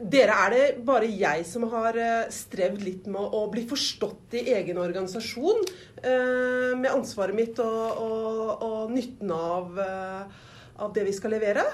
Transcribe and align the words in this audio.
Dere, 0.00 0.34
er 0.44 0.52
det 0.52 0.84
bare 0.84 1.08
jeg 1.08 1.44
som 1.48 1.64
har 1.72 1.96
eh, 1.96 2.28
strevd 2.32 2.82
litt 2.84 3.06
med 3.08 3.34
å 3.36 3.46
bli 3.52 3.62
forstått 3.68 4.36
i 4.36 4.42
egen 4.56 4.80
organisasjon? 4.82 5.62
eh, 6.02 6.72
Med 6.76 6.90
ansvaret 6.92 7.36
mitt 7.36 7.60
og, 7.62 8.02
og, 8.02 8.64
og 8.66 8.92
nytten 8.92 9.32
av, 9.32 9.78
eh, 9.80 10.40
av 10.84 10.92
det 10.96 11.06
vi 11.08 11.14
skal 11.16 11.32
levere? 11.36 11.64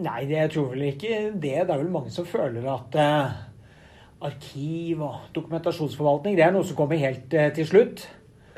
Nei, 0.00 0.24
det, 0.28 0.36
jeg 0.36 0.52
tror 0.54 0.68
vel 0.74 0.86
ikke 0.90 1.14
det. 1.32 1.40
Det 1.40 1.74
er 1.74 1.80
vel 1.80 1.92
mange 1.92 2.12
som 2.14 2.28
føler 2.28 2.66
at 2.70 2.98
arkiv 4.20 5.00
og 5.02 5.30
dokumentasjonsforvaltning 5.34 6.36
det 6.36 6.44
er 6.44 6.52
noe 6.54 6.66
som 6.68 6.76
kommer 6.78 7.00
helt 7.00 7.32
til 7.32 7.66
slutt. 7.66 8.04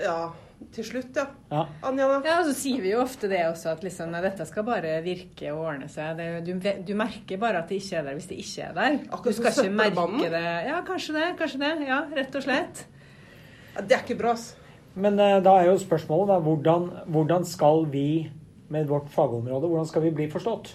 Ja, 0.03 0.33
til 0.75 0.87
slutt, 0.87 1.17
ja. 1.19 1.27
Ja. 1.51 1.65
Anja, 1.89 2.09
da? 2.09 2.19
Ja, 2.27 2.39
så 2.47 2.55
sier 2.57 2.83
vi 2.85 2.93
jo 2.93 3.03
ofte 3.03 3.31
det 3.31 3.41
også, 3.49 3.73
at 3.75 3.85
liksom, 3.87 4.13
nei, 4.15 4.23
dette 4.25 4.47
skal 4.49 4.67
bare 4.67 4.95
virke 5.05 5.53
og 5.55 5.65
ordne 5.67 5.89
seg. 5.93 6.19
Det, 6.19 6.29
du, 6.47 6.53
du 6.87 6.93
merker 6.99 7.41
bare 7.43 7.63
at 7.63 7.73
det 7.73 7.81
ikke 7.83 8.01
er 8.01 8.09
der 8.09 8.19
hvis 8.19 8.29
det 8.31 8.41
ikke 8.43 8.67
er 8.69 8.77
der. 8.79 8.99
Akkurat 9.11 9.39
du 9.39 9.41
skal 9.41 9.67
ikke 9.67 9.77
merke 9.83 10.33
det. 10.37 10.45
Ja, 10.69 10.83
kanskje 10.87 11.17
det. 11.19 11.29
Kanskje 11.41 11.63
det. 11.65 11.73
Ja, 11.89 12.03
rett 12.19 12.39
og 12.39 12.47
slett. 12.47 12.85
Ja, 13.73 13.83
Det 13.83 13.97
er 13.97 14.05
ikke 14.05 14.21
bra, 14.21 14.37
ass. 14.37 14.53
Men 14.95 15.17
uh, 15.17 15.39
da 15.45 15.57
er 15.59 15.71
jo 15.71 15.81
spørsmålet 15.81 16.35
da, 16.35 16.39
hvordan, 16.45 16.89
hvordan 17.15 17.47
skal 17.49 17.87
vi 17.93 18.07
med 18.73 18.89
vårt 18.89 19.11
fagområde 19.13 19.69
hvordan 19.69 19.89
skal 19.89 20.07
vi 20.07 20.15
bli 20.17 20.29
forstått? 20.33 20.75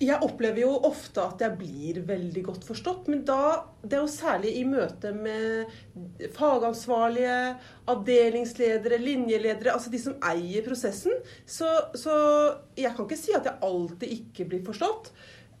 Jeg 0.00 0.20
opplever 0.24 0.62
jo 0.64 0.72
ofte 0.88 1.22
at 1.24 1.42
jeg 1.44 1.56
blir 1.60 2.00
veldig 2.08 2.42
godt 2.46 2.66
forstått, 2.68 3.08
men 3.12 3.24
da, 3.28 3.66
det 3.82 3.96
er 3.96 4.04
jo 4.04 4.12
særlig 4.12 4.54
i 4.60 4.64
møte 4.68 5.12
med 5.16 5.70
fagansvarlige, 6.36 7.36
avdelingsledere, 7.90 9.00
linjeledere, 9.00 9.74
altså 9.74 9.92
de 9.92 10.00
som 10.02 10.16
eier 10.30 10.64
prosessen. 10.66 11.16
Så, 11.48 11.68
så 11.98 12.14
jeg 12.78 12.94
kan 12.96 13.06
ikke 13.06 13.20
si 13.20 13.36
at 13.36 13.48
jeg 13.48 13.62
alltid 13.66 14.16
ikke 14.20 14.48
blir 14.52 14.64
forstått. 14.66 15.12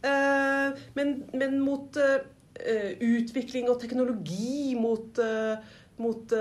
Eh, 0.02 0.80
men, 0.96 1.14
men 1.32 1.58
mot 1.60 1.96
eh, 2.00 2.96
utvikling 3.04 3.68
og 3.70 3.80
teknologi, 3.82 4.74
mot, 4.80 5.20
eh, 5.20 5.76
mot 6.00 6.34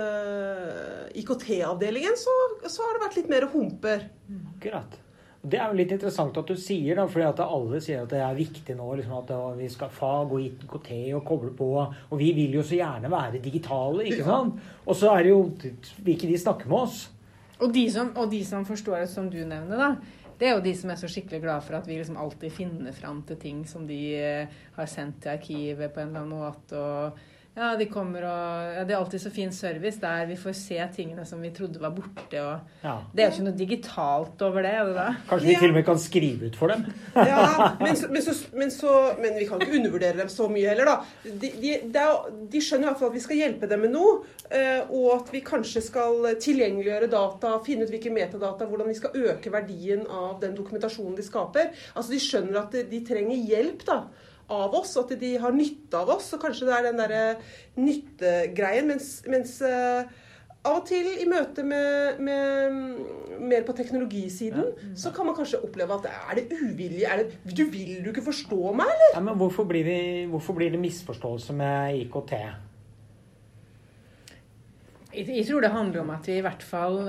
IKT-avdelingen, 1.19 2.15
så, 2.19 2.35
så 2.67 2.85
har 2.85 2.95
det 2.95 3.05
vært 3.07 3.19
litt 3.19 3.31
mer 3.31 3.49
humper. 3.51 4.07
Akkurat. 4.55 4.99
Det 5.41 5.55
er 5.55 5.69
jo 5.71 5.77
litt 5.79 5.91
interessant 5.95 6.35
at 6.37 6.49
du 6.51 6.55
sier 6.59 6.97
da, 6.99 7.05
fordi 7.07 7.23
at 7.29 7.39
alle 7.39 7.79
sier 7.79 8.01
at 8.03 8.09
det 8.11 8.19
er 8.19 8.33
viktig 8.35 8.75
nå 8.75 8.87
liksom 8.99 9.13
at 9.21 9.29
vi 9.57 9.69
skal 9.71 9.89
fag 9.95 10.33
og 10.35 10.41
IKT 10.43 10.89
og 11.15 11.23
koble 11.29 11.53
på. 11.55 11.69
Og 12.11 12.19
vi 12.19 12.33
vil 12.35 12.57
jo 12.59 12.63
så 12.67 12.75
gjerne 12.75 13.07
være 13.11 13.39
digitale, 13.39 14.03
ikke 14.09 14.19
Ja. 14.19 14.25
sant? 14.25 14.59
Og 14.85 14.95
så 14.99 15.13
er 15.15 15.23
det 15.23 15.29
jo 15.31 15.41
vil 16.03 16.15
ikke 16.17 16.27
de 16.27 16.37
snakke 16.37 16.67
med 16.67 16.77
oss. 16.81 17.09
Og 17.61 17.73
de, 17.73 17.85
som, 17.91 18.11
og 18.17 18.29
de 18.31 18.43
som 18.45 18.65
forstår 18.65 18.99
det, 19.05 19.09
som 19.09 19.29
du 19.29 19.37
nevner, 19.37 19.77
da. 19.77 19.95
Det 20.39 20.47
er 20.47 20.53
jo 20.55 20.61
de 20.63 20.75
som 20.75 20.89
er 20.89 20.95
så 20.95 21.07
skikkelig 21.11 21.41
glad 21.43 21.63
for 21.63 21.75
at 21.75 21.87
vi 21.87 21.97
liksom 21.97 22.17
alltid 22.17 22.51
finner 22.51 22.91
fram 22.95 23.21
til 23.27 23.35
ting 23.37 23.65
som 23.67 23.87
de 23.87 23.97
eh, 24.15 24.47
har 24.77 24.85
sendt 24.87 25.21
til 25.21 25.33
arkivet 25.33 25.91
på 25.91 25.99
en 25.99 26.07
eller 26.13 26.19
annen 26.23 26.39
måte. 26.39 26.75
og 26.79 27.11
ja, 27.57 27.73
de 27.75 27.85
kommer 27.91 28.23
og 28.23 28.67
ja, 28.77 28.83
Det 28.87 28.93
er 28.93 28.99
alltid 28.99 29.19
så 29.19 29.29
fin 29.33 29.49
service 29.51 29.99
der 29.99 30.25
vi 30.29 30.35
får 30.39 30.53
se 30.55 30.77
tingene 30.95 31.25
som 31.27 31.41
vi 31.43 31.49
trodde 31.51 31.81
var 31.81 31.91
borte. 31.91 32.39
og 32.39 32.85
Ja. 32.85 32.93
Det 33.13 33.23
er 33.23 33.29
jo 33.29 33.33
ikke 33.35 33.45
noe 33.49 33.57
digitalt 33.59 34.41
over 34.47 34.63
det, 34.63 34.71
det? 34.95 35.07
Kanskje 35.27 35.47
vi 35.47 35.53
Ja. 35.53 35.59
til 35.59 35.69
og 35.69 35.75
med 35.75 35.85
kan 35.85 35.99
skrive 35.99 36.45
ut 36.47 36.55
for 36.55 36.67
dem. 36.71 36.85
Ja, 37.15 37.75
men, 37.81 37.95
så, 37.95 38.07
men, 38.11 38.21
så, 38.21 38.35
men, 38.53 38.71
så, 38.71 38.93
men 39.19 39.35
vi 39.39 39.45
kan 39.49 39.59
ikke 39.59 39.75
undervurdere 39.79 40.17
dem 40.21 40.29
så 40.31 40.47
mye 40.47 40.69
heller, 40.71 40.85
da. 40.85 40.95
De, 41.25 41.51
de, 41.59 41.73
er, 41.73 42.29
de 42.53 42.61
skjønner 42.63 42.87
iallfall 42.93 43.09
at 43.11 43.17
vi 43.19 43.25
skal 43.25 43.41
hjelpe 43.41 43.67
dem 43.67 43.83
med 43.83 43.91
noe, 43.97 44.15
eh, 44.51 44.79
og 44.89 45.09
at 45.17 45.33
vi 45.33 45.41
kanskje 45.41 45.81
skal 45.89 46.29
tilgjengeliggjøre 46.39 47.11
data, 47.11 47.57
finne 47.65 47.83
ut 47.83 47.91
hvilke 47.91 48.13
metadata, 48.13 48.65
hvordan 48.69 48.87
vi 48.87 48.97
skal 49.01 49.19
øke 49.33 49.51
verdien 49.51 50.05
av 50.07 50.39
den 50.41 50.55
dokumentasjonen 50.55 51.17
de 51.19 51.27
skaper. 51.27 51.73
Altså 51.95 52.11
De 52.15 52.19
skjønner 52.23 52.61
at 52.63 52.71
de, 52.77 52.85
de 52.93 53.03
trenger 53.05 53.35
hjelp 53.51 53.83
da, 53.89 53.99
av 54.49 54.73
oss, 54.79 54.95
at 54.99 55.13
de 55.21 55.35
har 55.41 55.55
nytte 55.55 55.99
av 55.99 56.09
oss. 56.15 56.31
Og 56.35 56.41
kanskje 56.43 56.69
det 56.69 56.75
er 56.77 56.87
den 56.89 56.99
derre 57.01 57.23
nyttegreien, 57.79 58.89
mens, 58.89 59.11
mens 59.29 59.55
eh, 59.65 60.09
av 60.59 60.81
og 60.81 60.87
til 60.89 61.07
i 61.07 61.25
møte 61.29 61.63
med, 61.63 62.19
med 62.23 63.37
mer 63.39 63.63
på 63.67 63.75
teknologisiden, 63.77 64.73
så 64.99 65.13
kan 65.15 65.29
man 65.29 65.37
kanskje 65.37 65.61
oppleve 65.63 65.95
at 65.95 66.09
er 66.09 66.41
det 66.41 66.57
uvilje? 66.57 67.05
Er 67.07 67.23
det, 67.23 67.39
du 67.55 67.63
vil 67.71 68.01
du 68.03 68.11
ikke 68.11 68.25
forstå 68.27 68.73
meg, 68.75 68.91
eller? 68.91 69.13
Ja, 69.15 69.23
men 69.23 69.39
hvorfor 69.39 69.67
blir, 69.69 69.87
vi, 69.87 69.99
hvorfor 70.31 70.57
blir 70.57 70.73
det 70.73 70.81
misforståelse 70.83 71.55
med 71.55 72.01
IKT? 72.03 72.35
Jeg, 75.13 75.25
jeg 75.25 75.45
tror 75.47 75.63
det 75.63 75.71
handler 75.73 76.03
om 76.03 76.11
at 76.13 76.27
vi 76.27 76.37
i 76.37 76.45
hvert 76.45 76.63
fall 76.63 76.99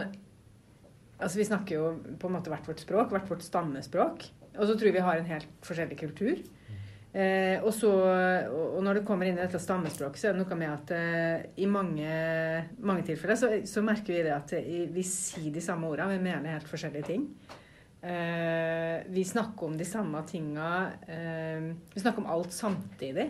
Altså 1.21 1.37
Vi 1.37 1.45
snakker 1.45 1.75
jo 1.77 1.89
på 2.17 2.31
en 2.31 2.33
måte 2.33 2.49
hvert 2.49 2.65
vårt 2.65 2.81
språk, 2.81 3.11
hvert 3.13 3.29
vårt 3.29 3.43
stammespråk. 3.45 4.23
Og 4.57 4.63
så 4.65 4.73
tror 4.73 4.89
jeg 4.89 4.95
vi 4.95 5.03
har 5.05 5.19
en 5.21 5.29
helt 5.29 5.51
forskjellig 5.67 5.99
kultur. 6.01 6.39
Eh, 7.11 7.59
og, 7.59 7.73
så, 7.75 7.91
og 8.55 8.79
når 8.87 9.01
det 9.01 9.07
kommer 9.07 9.27
inn 9.27 9.39
i 9.39 9.43
dette 9.43 9.59
stammespråket, 9.59 10.21
så 10.21 10.29
er 10.31 10.37
det 10.37 10.45
noe 10.45 10.59
med 10.61 10.71
at 10.71 10.93
eh, 10.95 11.49
i 11.59 11.67
mange, 11.67 12.11
mange 12.87 13.07
tilfeller 13.09 13.39
så, 13.39 13.51
så 13.67 13.83
merker 13.83 14.15
vi 14.15 14.23
det 14.29 14.37
at 14.37 14.55
vi 14.95 15.03
sier 15.07 15.51
de 15.51 15.65
samme 15.65 15.91
ordene, 15.91 16.21
vi 16.21 16.29
mener 16.29 16.55
helt 16.55 16.71
forskjellige 16.71 17.09
ting. 17.11 17.27
Eh, 18.01 19.03
vi 19.13 19.25
snakker 19.25 19.67
om 19.67 19.75
de 19.77 19.85
samme 19.85 20.23
tinga 20.25 20.69
eh, 21.05 21.67
Vi 21.93 22.01
snakker 22.01 22.23
om 22.23 22.31
alt 22.33 22.55
samtidig. 22.57 23.27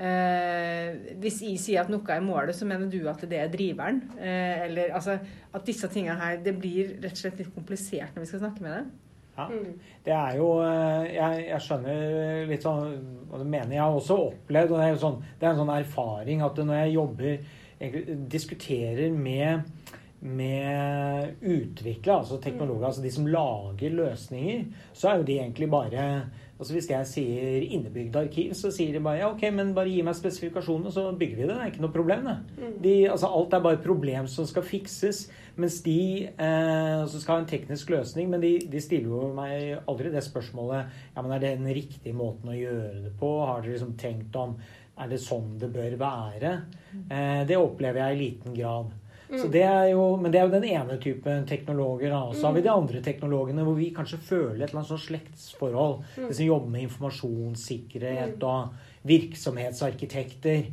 Eh, 0.00 0.94
hvis 1.20 1.42
jeg 1.44 1.60
sier 1.60 1.82
at 1.82 1.90
noe 1.92 2.08
er 2.08 2.24
målet, 2.24 2.56
så 2.56 2.64
mener 2.64 2.88
du 2.88 3.02
at 3.10 3.20
det 3.28 3.36
er 3.36 3.52
driveren. 3.52 4.00
Eh, 4.16 4.64
eller 4.64 4.94
altså 4.96 5.18
at 5.52 5.66
disse 5.66 5.90
tingene 5.92 6.16
her 6.16 6.40
Det 6.40 6.56
blir 6.56 6.96
rett 7.02 7.12
og 7.12 7.20
slett 7.20 7.42
litt 7.42 7.52
komplisert 7.52 8.14
når 8.14 8.24
vi 8.24 8.30
skal 8.32 8.44
snakke 8.46 8.64
med 8.64 8.76
dem. 8.78 8.90
Ja. 9.40 9.88
Det 10.04 10.14
er 10.16 10.36
jo 10.38 10.50
eh, 10.64 11.06
jeg, 11.14 11.46
jeg 11.48 11.64
skjønner 11.66 12.44
litt 12.50 12.66
sånn 12.66 12.92
Og 13.30 13.38
det 13.38 13.46
mener. 13.46 13.76
Jeg 13.76 13.84
har 13.84 13.96
også 13.96 14.18
opplevd, 14.26 14.74
og 14.74 14.80
det 14.80 14.86
er, 14.86 14.92
jo 14.94 15.02
sånn, 15.04 15.18
det 15.38 15.46
er 15.46 15.54
en 15.54 15.62
sånn 15.62 15.74
erfaring, 15.76 16.44
at 16.44 16.60
når 16.60 16.80
jeg 16.82 16.94
jobber 16.98 17.32
egentlig 17.80 18.18
diskuterer 18.34 19.14
med 19.14 19.62
med 20.20 21.38
utviklere, 21.40 22.18
altså 22.18 22.36
teknologer, 22.44 22.90
altså 22.90 23.00
de 23.00 23.12
som 23.14 23.28
lager 23.32 23.94
løsninger, 23.94 24.66
så 24.92 25.08
er 25.08 25.14
jo 25.16 25.24
de 25.30 25.36
egentlig 25.38 25.70
bare 25.72 26.02
altså 26.60 26.74
Hvis 26.76 26.90
jeg 26.90 27.08
sier 27.08 27.62
innebygd 27.72 28.16
arkiv, 28.20 28.50
så 28.54 28.68
sier 28.74 28.92
de 28.92 29.00
bare 29.00 29.22
ja, 29.22 29.30
ok, 29.32 29.46
men 29.56 29.72
bare 29.76 29.88
gi 29.88 30.02
meg 30.04 30.16
spesifikasjonene, 30.18 30.92
så 30.92 31.06
bygger 31.16 31.38
vi 31.38 31.46
det. 31.46 31.54
Det 31.54 31.62
er 31.64 31.70
ikke 31.72 31.84
noe 31.86 31.94
problem, 31.94 32.28
det. 32.28 32.66
De, 32.84 32.92
altså 33.08 33.30
Alt 33.32 33.56
er 33.56 33.62
bare 33.64 33.78
et 33.78 33.86
problem 33.86 34.28
som 34.28 34.48
skal 34.48 34.66
fikses. 34.66 35.22
Mens 35.60 35.80
de 35.84 35.96
eh, 36.28 37.00
altså 37.00 37.20
skal 37.20 37.34
ha 37.38 37.42
en 37.42 37.48
teknisk 37.48 37.90
løsning, 37.92 38.28
men 38.32 38.44
de, 38.44 38.52
de 38.70 38.84
stiller 38.84 39.08
jo 39.08 39.32
meg 39.36 39.80
aldri 39.90 40.12
det 40.12 40.22
spørsmålet 40.24 40.92
ja, 41.16 41.22
men 41.22 41.32
er 41.34 41.42
det 41.42 41.56
den 41.58 41.72
riktige 41.74 42.16
måten 42.16 42.52
å 42.52 42.56
gjøre 42.56 43.06
det 43.08 43.16
på. 43.20 43.32
Har 43.48 43.64
dere 43.64 43.74
liksom 43.74 43.96
tenkt 44.00 44.36
om 44.40 44.58
er 45.00 45.08
det 45.08 45.20
sånn 45.24 45.54
det 45.60 45.70
bør 45.72 45.96
være? 46.00 46.56
Eh, 47.08 47.42
det 47.48 47.56
opplever 47.56 48.04
jeg 48.04 48.16
i 48.16 48.20
liten 48.20 48.56
grad. 48.56 48.92
Så 49.30 49.46
det 49.52 49.62
jo, 49.92 50.16
men 50.18 50.32
det 50.32 50.40
er 50.40 50.48
jo 50.48 50.54
den 50.56 50.66
ene 50.66 50.96
typen 50.98 51.44
teknologer. 51.46 52.14
Og 52.16 52.34
så 52.34 52.48
har 52.48 52.56
vi 52.56 52.64
de 52.64 52.72
andre 52.72 53.02
teknologene 53.04 53.62
hvor 53.66 53.76
vi 53.78 53.92
kanskje 53.94 54.18
føler 54.26 54.64
et 54.64 54.70
eller 54.70 54.80
annet 54.80 54.90
sånn 54.90 55.02
slektsforhold. 55.04 56.00
De 56.16 56.30
som 56.34 56.46
jobber 56.48 56.72
med 56.72 56.86
informasjonssikkerhet 56.88 58.42
og 58.48 58.74
virksomhetsarkitekter. 59.06 60.64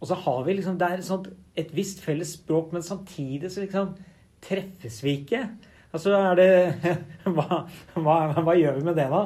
Og 0.00 0.10
så 0.10 0.18
har 0.24 0.42
vi 0.46 0.56
liksom 0.58 0.78
der 0.80 0.98
et, 0.98 1.06
sånt, 1.06 1.30
et 1.54 1.70
visst 1.76 2.02
felles 2.02 2.34
språk, 2.40 2.72
men 2.74 2.82
samtidig 2.82 3.52
så 3.52 3.62
liksom 3.62 3.94
treffes 4.42 5.02
vi 5.04 5.20
ikke. 5.20 5.44
Altså 5.92 6.14
er 6.16 6.34
det 6.38 6.50
hva, 7.36 7.62
hva, 7.94 8.18
hva 8.40 8.58
gjør 8.58 8.80
vi 8.80 8.86
med 8.90 8.98
det, 8.98 9.06
da? 9.12 9.24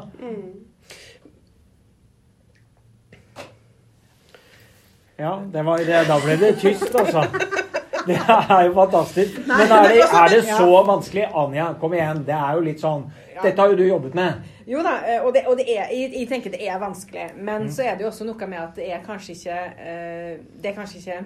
Ja, 5.14 5.36
det 5.52 5.62
var, 5.62 5.78
det, 5.78 6.06
da 6.10 6.16
ble 6.20 6.40
det 6.40 6.56
tyst, 6.60 6.90
altså. 6.90 7.24
Det 8.08 8.18
er 8.56 8.66
jo 8.66 8.74
fantastisk. 8.76 9.38
Men 9.46 9.72
er 9.72 9.88
det, 9.88 10.02
er 10.04 10.28
det 10.34 10.42
så 10.48 10.82
vanskelig? 10.86 11.24
Anja, 11.34 11.70
kom 11.80 11.94
igjen. 11.96 12.24
Det 12.26 12.36
er 12.36 12.58
jo 12.58 12.66
litt 12.66 12.82
sånn 12.82 13.06
Dette 13.34 13.56
har 13.58 13.72
jo 13.72 13.78
du 13.78 13.86
jobbet 13.86 14.14
med. 14.14 14.44
Jo 14.68 14.84
da, 14.84 14.94
eh, 15.08 15.24
og, 15.24 15.32
det, 15.34 15.42
og 15.50 15.58
det 15.58 15.66
er, 15.68 15.90
jeg, 15.92 16.12
jeg 16.14 16.28
tenker 16.30 16.54
det 16.54 16.62
er 16.64 16.78
vanskelig. 16.80 17.30
Men 17.40 17.66
så 17.72 17.86
er 17.88 17.96
det 17.96 18.06
jo 18.06 18.12
også 18.12 18.28
noe 18.28 18.48
med 18.50 18.60
at 18.60 18.78
det 18.78 18.92
er 18.94 19.02
kanskje 19.04 19.34
ikke 19.34 19.58
eh, 19.58 20.30
Det 20.60 20.70
er 20.70 20.78
kanskje 20.78 21.02
ikke 21.02 21.18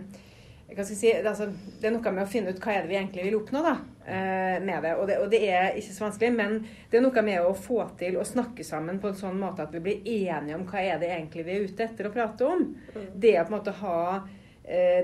hva 0.68 0.84
skal 0.84 0.92
jeg 0.92 0.98
si, 1.00 1.08
det, 1.08 1.20
er 1.22 1.28
altså, 1.30 1.46
det 1.80 1.88
er 1.88 1.94
noe 1.94 2.10
med 2.12 2.26
å 2.26 2.28
finne 2.28 2.52
ut 2.52 2.58
hva 2.60 2.74
er 2.74 2.82
det 2.84 2.90
vi 2.90 2.96
egentlig 2.98 3.22
vil 3.24 3.38
oppnå 3.38 3.62
da, 3.64 3.70
eh, 4.04 4.58
med 4.60 4.82
det. 4.84 4.90
Og, 5.00 5.06
det. 5.08 5.14
og 5.22 5.30
det 5.32 5.40
er 5.48 5.78
ikke 5.80 5.94
så 5.94 6.04
vanskelig, 6.04 6.28
men 6.36 6.58
det 6.90 6.98
er 6.98 7.04
noe 7.06 7.22
med 7.24 7.46
å 7.48 7.54
få 7.56 7.78
til 7.96 8.18
å 8.20 8.26
snakke 8.28 8.66
sammen 8.68 8.98
på 9.00 9.08
en 9.08 9.16
sånn 9.16 9.40
måte 9.40 9.64
at 9.64 9.72
vi 9.72 9.80
blir 9.86 10.10
enige 10.28 10.58
om 10.58 10.66
hva 10.68 10.82
er 10.84 11.00
det 11.00 11.08
egentlig 11.14 11.46
vi 11.46 11.54
er 11.54 11.64
ute 11.70 11.86
etter 11.86 12.10
å 12.10 12.12
prate 12.12 12.50
om. 12.52 12.66
Det 12.92 13.32
å 13.40 13.46
på 13.46 13.54
en 13.54 13.56
måte 13.56 13.74
ha 13.80 14.02
eh, 14.18 14.28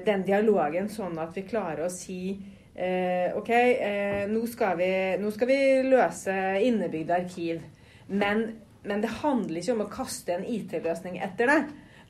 den 0.05 0.25
dialogen 0.26 0.90
sånn 0.93 1.16
at 1.22 1.37
vi 1.37 1.46
klarer 1.49 1.87
å 1.87 1.93
si 1.93 2.34
eh, 2.75 3.37
OK, 3.37 3.50
eh, 3.50 4.25
nå, 4.28 4.46
skal 4.46 4.76
vi, 4.78 4.90
nå 5.20 5.31
skal 5.34 5.50
vi 5.50 5.61
løse 5.87 6.34
innebygde 6.64 7.16
arkiv. 7.16 7.62
Men, 8.06 8.44
men 8.82 9.05
det 9.05 9.14
handler 9.22 9.61
ikke 9.61 9.76
om 9.76 9.87
å 9.87 9.93
kaste 9.93 10.37
en 10.37 10.44
IT-løsning 10.49 11.20
etter 11.25 11.50
det. 11.50 11.61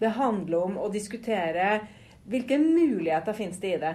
Det 0.01 0.17
handler 0.17 0.67
om 0.71 0.81
å 0.83 0.91
diskutere 0.93 1.79
hvilke 2.25 2.59
muligheter 2.59 3.37
finnes 3.37 3.61
det 3.61 3.77
i 3.77 3.81
det. 3.83 3.95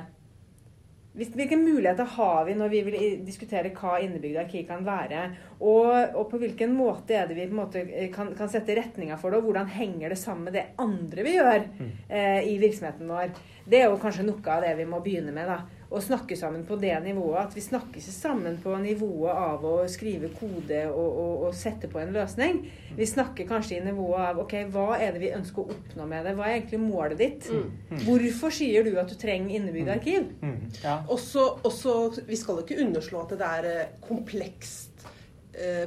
hvilke 1.20 1.58
muligheter 1.58 2.06
har 2.16 2.46
vi 2.46 2.54
når 2.56 2.70
vi 2.70 2.82
vil 2.86 3.26
diskutere 3.26 3.74
hva 3.76 3.98
innebygd 4.00 4.38
arkiv 4.38 4.68
kan 4.68 4.86
være? 4.86 5.26
Og, 5.60 6.16
og, 6.16 6.24
på 6.32 6.40
hvilken 6.40 6.72
måte 6.72 7.18
er 7.20 7.28
det 7.28 7.36
vi 7.36 7.48
måte 7.52 7.82
kan, 8.14 8.32
kan, 8.38 8.48
sette 8.52 8.78
retninger 8.78 9.20
for 9.20 9.34
det? 9.34 9.42
Og 9.42 9.50
hvordan 9.50 9.68
henger 9.74 10.14
det 10.14 10.20
sammen 10.22 10.48
med 10.48 10.56
det 10.56 10.70
andre 10.80 11.26
vi 11.26 11.36
gjør 11.36 11.66
mm. 11.68 11.90
eh, 12.08 12.40
i 12.48 12.56
virksomheten 12.62 13.12
vår? 13.12 13.34
Det 13.70 13.82
er 13.82 13.90
jo 13.90 14.00
kanskje 14.02 14.28
noe 14.30 14.56
av 14.56 14.64
det 14.64 14.72
vi 14.80 14.88
må 14.88 15.02
begynne 15.04 15.36
med. 15.36 15.52
da 15.52 15.60
å 15.90 15.98
snakke 16.02 16.38
sammen 16.38 16.66
på 16.68 16.78
det 16.78 16.94
nivået. 17.02 17.48
At 17.48 17.56
vi 17.58 17.64
snakker 17.66 17.98
ikke 17.98 18.14
sammen 18.14 18.58
på 18.62 18.76
nivået 18.82 19.34
av 19.34 19.64
å 19.66 19.76
skrive 19.90 20.30
kode 20.36 20.84
og, 20.92 21.08
og, 21.08 21.46
og, 21.48 21.56
sette 21.58 21.90
på 21.90 22.02
en 22.02 22.14
løsning. 22.14 22.62
Vi 22.98 23.08
snakker 23.10 23.48
kanskje 23.50 23.80
i 23.80 23.86
nivået 23.86 24.28
av 24.28 24.42
ok, 24.44 24.56
hva 24.74 25.00
er 25.00 25.16
det 25.16 25.24
vi 25.24 25.34
ønsker 25.34 25.64
å 25.64 25.74
oppnå 25.74 26.06
med 26.10 26.28
det? 26.28 26.36
Hva 26.38 26.46
er 26.46 26.60
egentlig 26.60 26.82
målet 26.84 27.22
ditt? 27.22 27.50
Mm. 27.50 28.04
Hvorfor 28.06 28.54
sier 28.54 28.86
du 28.86 28.94
at 29.02 29.10
du 29.10 29.18
trenger 29.20 29.56
innebygd 29.58 29.94
arkiv? 29.96 30.30
Mm. 30.44 30.54
mm. 30.54 30.78
Ja. 30.84 31.00
Også, 31.10 31.48
også, 31.66 31.98
vi 32.28 32.38
skal 32.38 32.62
ikke 32.62 32.80
underslå 32.86 33.26
at 33.26 33.36
det 33.40 33.50
er 33.50 33.70
eh, 33.72 33.94
komplekst 34.06 34.89
eh, 34.89 34.89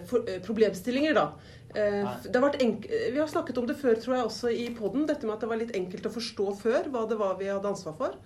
for, 0.09 0.29
eh, 0.29 0.41
problemstillinger, 0.45 1.15
da. 1.15 1.33
Eh, 1.75 2.05
har 2.05 2.57
vi 3.13 3.19
har 3.19 3.27
snakket 3.31 3.59
om 3.59 3.67
det 3.67 3.79
før, 3.81 3.97
tror 3.97 4.17
jeg, 4.17 4.25
også 4.25 4.53
i 4.53 4.69
poden. 4.77 5.07
Dette 5.09 5.25
med 5.27 5.35
at 5.39 5.45
det 5.45 5.49
var 5.49 5.61
litt 5.61 5.77
enkelt 5.77 6.09
å 6.09 6.13
forstå 6.13 6.49
før 6.61 6.91
hva 6.93 7.07
det 7.09 7.19
var 7.21 7.39
vi 7.41 7.49
hadde 7.49 7.71
ansvar 7.71 7.97
for. 7.97 8.19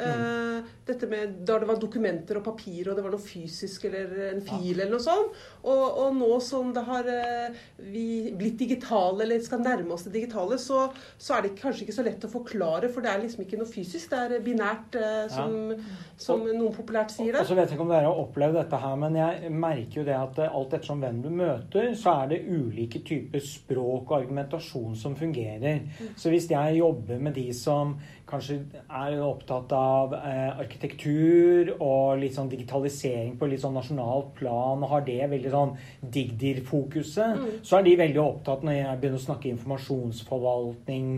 Mm. 0.00 0.68
Dette 0.86 1.06
med 1.06 1.34
Da 1.46 1.58
det 1.60 1.68
var 1.68 1.78
dokumenter 1.78 2.38
og 2.40 2.44
papir, 2.46 2.88
og 2.90 2.96
det 2.96 3.04
var 3.04 3.12
noe 3.14 3.22
fysisk 3.22 3.84
eller 3.86 4.14
en 4.32 4.40
fil 4.44 4.80
eller 4.80 4.90
noe 4.94 5.02
sånt. 5.02 5.36
Og, 5.62 5.82
og, 6.02 6.16
nå 6.16 6.30
som 6.42 6.72
det 6.74 6.82
har 6.86 7.08
eh, 7.12 7.60
vi 7.92 8.32
blitt 8.38 8.58
digitale, 8.62 9.22
eller 9.24 9.42
skal 9.44 9.62
nærme 9.62 9.94
oss 9.94 10.06
det 10.08 10.14
digitale, 10.16 10.58
så, 10.58 10.86
så, 11.16 11.36
er 11.36 11.46
det 11.46 11.52
kanskje 11.60 11.86
ikke 11.86 11.96
så 11.98 12.06
lett 12.06 12.26
å 12.26 12.32
forklare, 12.32 12.90
for 12.92 13.04
det 13.04 13.12
er 13.12 13.22
liksom 13.22 13.44
ikke 13.44 13.60
noe 13.60 13.70
fysisk. 13.70 14.10
Det 14.10 14.38
er 14.38 14.44
binært, 14.44 14.98
eh, 14.98 15.26
som, 15.32 15.74
som 16.18 16.42
noen 16.48 16.74
populært 16.74 17.14
sier 17.14 17.30
det. 17.30 17.44
Og 17.44 17.52
så 17.52 17.58
vet 17.58 17.70
jeg 17.70 17.78
ikke 17.78 17.86
om 17.86 17.94
dere 17.94 18.10
har 18.10 18.22
opplevd 18.24 18.58
dette 18.58 18.82
her, 18.82 18.98
men 19.04 19.20
jeg 19.20 19.52
merker 19.54 20.00
jo 20.00 20.06
det 20.08 20.18
at 20.18 20.42
alt 20.48 20.78
ettersom 20.78 21.04
hvem 21.04 21.22
du 21.22 21.30
møter, 21.30 21.92
så 21.98 22.16
er 22.24 22.32
det 22.34 22.42
ulike 22.48 23.04
typer 23.06 23.44
språk 23.44 24.10
og 24.10 24.18
argumentasjon 24.18 24.98
som 24.98 25.14
fungerer. 25.18 25.86
Mm. 25.86 26.16
Så 26.18 26.32
hvis 26.32 26.50
jeg 26.50 26.80
jobber 26.80 27.22
med 27.22 27.38
de 27.38 27.48
som 27.56 27.94
kanskje 28.32 28.62
er 28.88 29.20
opptatt 29.22 29.72
av 29.76 29.81
eh, 30.18 30.58
arkitektur 30.62 31.70
og 31.76 32.18
litt 32.20 32.36
sånn 32.36 32.50
digitalisering 32.50 33.36
på 33.38 33.48
litt 33.50 33.62
sånn 33.62 33.76
nasjonalt 33.76 34.32
plan, 34.38 34.82
og 34.82 34.90
har 34.92 35.06
det 35.06 35.20
veldig 35.30 35.52
sånn 35.52 35.74
Digdir-fokuset, 36.14 37.38
mm. 37.38 37.48
så 37.66 37.78
er 37.78 37.86
de 37.86 37.94
veldig 38.00 38.20
opptatt 38.22 38.66
når 38.66 38.78
jeg 38.78 39.00
begynner 39.00 39.20
å 39.20 39.24
snakke 39.26 39.50
informasjonsforvaltning, 39.52 41.08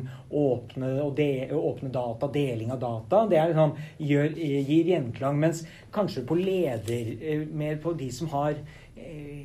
åpne, 0.44 0.92
de, 1.16 1.28
åpne 1.56 1.92
data, 1.94 2.30
deling 2.34 2.72
av 2.74 2.80
data. 2.84 3.24
Det 3.30 3.40
er 3.40 3.52
liksom, 3.52 3.74
gjør, 4.12 4.38
gir 4.70 4.92
gjenklang. 4.94 5.42
Mens 5.42 5.64
kanskje 5.94 6.24
på 6.28 6.38
leder, 6.38 7.12
eh, 7.20 7.44
mer 7.50 7.80
på 7.82 7.96
de 7.98 8.10
som 8.14 8.30
har 8.34 8.54
eh, 8.54 9.44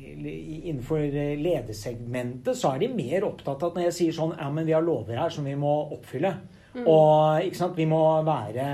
innenfor 0.70 1.04
ledersegmentet 1.40 2.58
så 2.58 2.74
er 2.74 2.84
de 2.84 2.94
mer 2.94 3.26
opptatt 3.28 3.62
av 3.62 3.70
at 3.70 3.78
når 3.78 3.88
jeg 3.88 3.96
sier 3.98 4.16
sånn 4.16 4.34
ja, 4.36 4.48
men 4.52 4.66
vi 4.68 4.74
har 4.76 4.84
lover 4.84 5.18
her 5.20 5.32
som 5.32 5.46
vi 5.48 5.56
må 5.58 5.74
oppfylle. 5.96 6.34
Mm. 6.74 6.86
Og 6.86 7.46
ikke 7.46 7.58
sant, 7.58 7.78
vi 7.78 7.86
må 7.90 8.00
være 8.26 8.64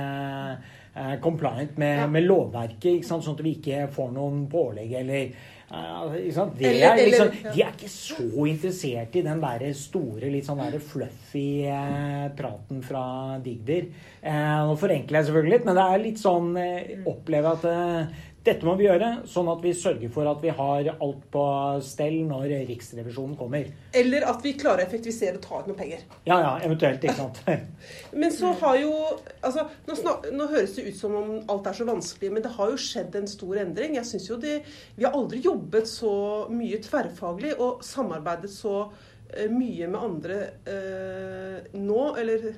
eh, 0.94 1.12
compliant 1.22 1.78
med, 1.80 2.00
ja. 2.02 2.08
med 2.10 2.26
lovverket, 2.26 2.98
ikke 2.98 3.08
sant, 3.08 3.24
sånn 3.24 3.38
at 3.38 3.44
vi 3.46 3.56
ikke 3.58 3.86
får 3.92 4.10
noen 4.16 4.42
pålegg 4.52 4.92
eller 5.00 5.30
uh, 5.70 6.12
ikke 6.18 6.34
sant? 6.36 6.60
Er, 6.60 7.00
liksom, 7.00 7.32
de 7.46 7.64
er 7.64 7.72
ikke 7.72 7.90
så 7.92 8.46
interessert 8.52 9.16
i 9.16 9.24
den 9.26 9.42
der 9.42 9.66
store, 9.78 10.30
litt 10.32 10.48
sånn 10.48 10.60
der 10.60 10.78
fluffy 10.92 11.48
uh, 11.72 12.28
praten 12.36 12.84
fra 12.84 13.06
Digder. 13.44 13.88
Uh, 14.20 14.68
nå 14.68 14.78
forenkler 14.80 15.22
jeg 15.22 15.30
selvfølgelig 15.30 15.56
litt, 15.56 15.68
men 15.68 15.80
det 15.80 15.88
er 15.88 16.04
litt 16.04 16.22
sånn 16.22 16.52
uh, 16.60 17.10
Oppleve 17.12 17.56
at 17.56 17.68
dette 18.46 18.66
må 18.66 18.76
vi 18.78 18.86
gjøre, 18.86 19.08
sånn 19.26 19.48
at 19.50 19.62
vi 19.64 19.72
sørger 19.74 20.10
for 20.14 20.28
at 20.30 20.42
vi 20.44 20.52
har 20.54 20.90
alt 20.94 21.24
på 21.32 21.44
stell 21.84 22.20
når 22.28 22.52
Riksrevisjonen 22.68 23.34
kommer. 23.38 23.66
Eller 23.96 24.26
at 24.30 24.44
vi 24.44 24.54
klarer 24.58 24.84
å 24.84 24.86
effektivisere 24.86 25.40
og 25.40 25.42
ta 25.44 25.60
ut 25.60 25.70
noen 25.70 25.78
penger. 25.78 26.04
Ja, 26.28 26.38
ja, 26.42 26.52
eventuelt. 26.66 27.02
ikke 27.02 27.16
sant. 27.18 27.42
men 28.20 28.34
så 28.34 28.52
har 28.60 28.78
jo 28.80 28.92
altså, 29.40 29.66
nå, 29.88 29.98
snak, 29.98 30.30
nå, 30.34 30.48
høres 30.52 30.76
det 30.78 30.86
ut 30.90 31.00
som 31.00 31.18
om 31.18 31.34
alt 31.52 31.70
er 31.70 31.80
så 31.80 31.88
vanskelig, 31.88 32.32
men 32.36 32.46
det 32.46 32.54
har 32.56 32.72
jo 32.72 32.80
skjedd 32.86 33.18
en 33.18 33.28
stor 33.30 33.62
endring. 33.64 33.98
Jeg 33.98 34.10
synes 34.12 34.30
jo 34.30 34.40
det, 34.42 34.56
Vi 34.96 35.04
har 35.04 35.16
aldri 35.16 35.42
jobbet 35.44 35.90
så 35.90 36.14
mye 36.52 36.80
tverrfaglig 36.84 37.56
og 37.58 37.84
samarbeidet 37.86 38.52
så 38.52 38.76
uh, 38.86 39.48
mye 39.52 39.90
med 39.90 40.00
andre 40.00 40.40
eh, 40.70 41.70
nå, 41.74 42.02
eller, 42.20 42.50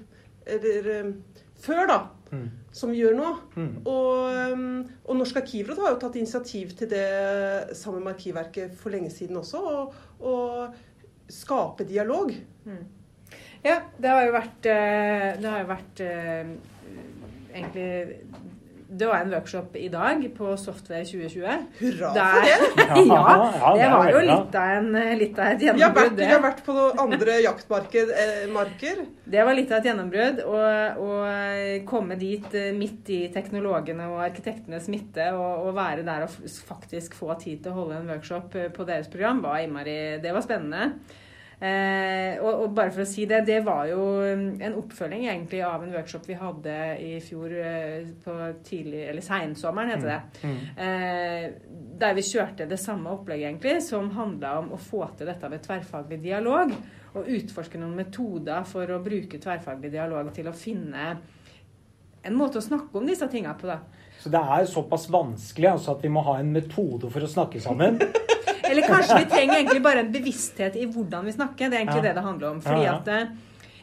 eller 0.47 0.91
uh, 0.99 1.45
før, 1.63 1.87
da. 1.91 1.99
Mm. 2.29 2.49
Som 2.77 2.93
vi 2.93 3.01
gjør 3.01 3.17
nå. 3.17 3.31
Mm. 3.57 3.71
Og, 3.89 4.53
um, 4.53 4.83
og, 5.05 5.17
Norsk 5.17 5.41
arkivråd 5.41 5.81
har 5.83 5.95
jo 5.95 6.01
tatt 6.03 6.19
initiativ 6.21 6.75
til 6.79 6.91
det 6.93 7.09
sammen 7.79 8.05
med 8.05 8.15
Arkivverket 8.15 8.77
for 8.79 8.95
lenge 8.95 9.11
siden 9.15 9.41
også. 9.41 9.63
Å 10.21 10.35
skape 11.33 11.87
dialog. 11.89 12.33
Mm. 12.69 12.85
Ja, 13.65 13.81
det 13.99 14.11
har 14.13 14.27
jo 14.27 14.35
vært, 14.37 14.67
eh, 14.71 15.31
det 15.41 15.51
har 15.51 15.65
jo 15.65 15.71
vært 15.73 16.03
eh, 16.05 16.53
egentlig 17.53 17.91
det 18.91 19.07
var 19.07 19.21
en 19.21 19.31
workshop 19.31 19.77
i 19.77 19.89
dag 19.93 20.23
på 20.37 20.57
Software 20.57 21.05
2020. 21.05 21.65
Hurra 21.79 22.13
Der, 22.15 22.33
for 22.33 22.77
det! 22.77 23.03
ja, 23.13 23.73
det 23.77 23.89
var 23.93 24.11
jo 24.13 24.23
litt 24.25 24.57
av, 24.57 24.71
en, 24.79 24.89
litt 25.21 25.39
av 25.39 25.51
et 25.53 25.65
gjennombrudd. 25.67 26.17
Vi 26.17 26.29
har 26.31 26.41
vært 26.41 26.63
på 26.65 26.77
noen 26.77 27.03
andre 27.05 27.35
jaktmarker. 27.45 28.15
Eh, 28.25 29.03
det 29.29 29.45
var 29.45 29.59
litt 29.59 29.75
av 29.75 29.83
et 29.83 29.91
gjennombrudd. 29.91 30.41
Å 30.49 31.13
komme 31.91 32.17
dit 32.21 32.57
eh, 32.57 32.73
midt 32.77 33.13
i 33.13 33.21
teknologene 33.35 34.09
og 34.09 34.25
arkitektenes 34.25 34.89
midte 34.93 35.31
og, 35.37 35.69
og, 35.69 35.73
være 35.77 36.07
der 36.09 36.25
og 36.25 36.51
faktisk 36.71 37.19
få 37.19 37.35
tid 37.43 37.67
til 37.67 37.75
å 37.75 37.83
holde 37.83 38.01
en 38.01 38.13
workshop 38.15 38.57
eh, 38.57 38.71
på 38.73 38.89
deres 38.89 39.13
program, 39.13 39.45
var 39.45 39.61
innmari 39.67 40.17
Det 40.25 40.33
var 40.33 40.49
spennende. 40.49 40.95
Eh, 41.59 42.39
og, 42.39 42.53
og, 42.53 42.69
bare 42.71 42.93
for 42.95 43.03
å 43.03 43.09
si 43.09 43.25
det, 43.27 43.41
det 43.49 43.59
var 43.67 43.89
jo 43.91 44.03
um, 44.23 44.45
en 44.63 44.77
oppfølging 44.79 45.25
egentlig 45.27 45.65
av 45.67 45.83
en 45.83 45.91
workshop 45.91 46.29
vi 46.31 46.37
hadde 46.39 46.75
i 47.03 47.17
fjor 47.25 47.55
eh, 47.59 48.13
på 48.23 48.37
tidlig, 48.67 49.01
eller 49.11 49.27
seinsommeren, 49.27 49.91
heter 49.97 50.13
det. 50.13 50.21
Mm. 50.45 50.53
Mm. 50.53 50.69
Eh, 50.85 51.81
der 51.99 52.15
vi 52.15 52.27
kjørte 52.29 52.69
det 52.71 52.79
samme 52.79 53.11
opplegget, 53.11 53.49
egentlig, 53.49 53.75
som 53.89 54.13
handla 54.15 54.55
om 54.61 54.71
å 54.77 54.79
få 54.79 55.03
til 55.19 55.33
dette 55.33 55.51
ved 55.51 55.65
tverrfaglig 55.67 56.21
dialog. 56.23 56.77
Og 57.19 57.33
utforske 57.35 57.81
noen 57.81 57.97
metoder 57.99 58.63
for 58.69 58.95
å 58.95 59.01
bruke 59.03 59.41
tverrfaglig 59.43 59.91
dialog 59.97 60.29
til 60.37 60.47
å 60.51 60.55
finne 60.55 61.11
en 62.29 62.37
måte 62.37 62.61
å 62.61 62.65
snakke 62.65 63.01
om 63.01 63.07
disse 63.09 63.27
tinga 63.33 63.57
på. 63.59 63.67
da. 63.67 63.81
Så 64.21 64.31
det 64.31 64.39
er 64.39 64.71
såpass 64.71 65.09
vanskelig 65.11 65.73
altså, 65.73 65.97
at 65.97 66.05
vi 66.05 66.13
må 66.13 66.23
ha 66.27 66.39
en 66.39 66.53
metode 66.55 67.11
for 67.11 67.25
å 67.25 67.31
snakke 67.31 67.63
sammen? 67.65 67.99
Eller 68.71 68.89
kanskje 68.89 69.19
vi 69.23 69.29
trenger 69.31 69.59
egentlig 69.59 69.83
bare 69.85 70.05
en 70.05 70.15
bevissthet 70.15 70.79
i 70.79 70.87
hvordan 70.89 71.29
vi 71.29 71.37
snakker. 71.37 71.69
Det 71.69 71.79
er 71.79 71.85
egentlig 71.85 72.03
ja. 72.03 72.09
det 72.09 72.17
det 72.19 72.27
handler 72.27 72.51
om. 72.51 72.63
Fordi 72.65 72.89
at 72.91 73.13
eh, 73.15 73.37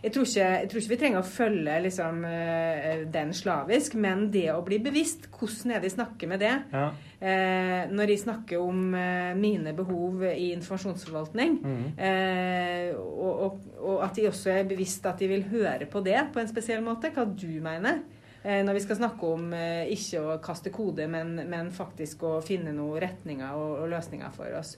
jeg 0.06 0.14
tror, 0.14 0.26
ikke, 0.28 0.50
jeg 0.62 0.68
tror 0.70 0.80
ikke, 0.80 0.90
vi 0.92 0.98
trenger 1.02 1.18
å 1.18 1.26
følge 1.26 1.76
liksom, 1.82 2.18
eh, 2.30 3.06
den 3.10 3.32
slavisk, 3.34 3.96
men 3.98 4.28
det 4.30 4.52
å 4.54 4.60
bli 4.66 4.78
bevisst 4.86 5.26
hvordan 5.34 5.74
er 5.74 5.82
det 5.82 5.90
de 5.90 5.96
snakker 5.96 6.30
med 6.30 6.44
det. 6.46 6.52
Ja. 6.76 6.90
Eh, 7.26 7.88
når 7.90 8.12
de 8.12 8.18
snakker 8.22 8.62
om 8.62 8.94
eh, 8.94 9.32
mine 9.40 9.74
behov 9.74 10.22
i 10.30 10.52
informasjonsforvaltning, 10.54 11.58
mm. 11.58 11.88
eh, 11.98 12.92
og, 12.94 13.32
og, 13.48 13.58
og, 13.80 13.98
at 14.06 14.20
de 14.20 14.28
også 14.30 14.54
er 14.54 14.70
bevisst 14.70 15.10
at 15.10 15.24
de 15.24 15.32
vil 15.32 15.48
høre 15.50 15.90
på 15.90 16.04
det 16.06 16.20
på 16.36 16.44
en 16.44 16.54
spesiell 16.54 16.86
måte, 16.86 17.10
hva 17.16 17.26
du 17.26 17.50
mener. 17.66 18.04
Eh, 18.46 18.62
når 18.66 18.78
vi 18.78 18.84
skal 18.84 19.00
snakke 19.00 19.32
om 19.34 19.50
eh, 19.58 19.88
ikke 19.96 20.22
å 20.22 20.38
kaste 20.44 20.70
kode, 20.74 21.08
men, 21.10 21.34
men 21.50 21.72
faktisk 21.74 22.28
å 22.30 22.36
finne 22.46 22.76
noen 22.76 23.02
retninger 23.02 23.58
og, 23.58 23.80
og 23.82 23.90
løsninger 23.96 24.36
for 24.36 24.54
oss. 24.60 24.76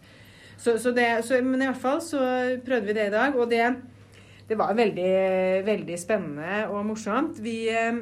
Så, 0.58 0.78
så 0.82 0.94
det, 0.96 1.10
så, 1.28 1.42
men 1.44 1.62
i 1.62 1.68
hvert 1.68 1.82
fall 1.82 2.00
så 2.02 2.22
prøvde 2.66 2.88
vi 2.88 2.96
det 2.96 3.10
i 3.10 3.14
dag, 3.14 3.36
og 3.36 3.52
det, 3.52 3.66
det 4.48 4.56
var 4.58 4.78
veldig, 4.78 5.12
veldig 5.68 5.98
spennende 6.00 6.64
og 6.72 6.88
morsomt. 6.88 7.42
Vi 7.44 7.58
eh, 7.68 8.00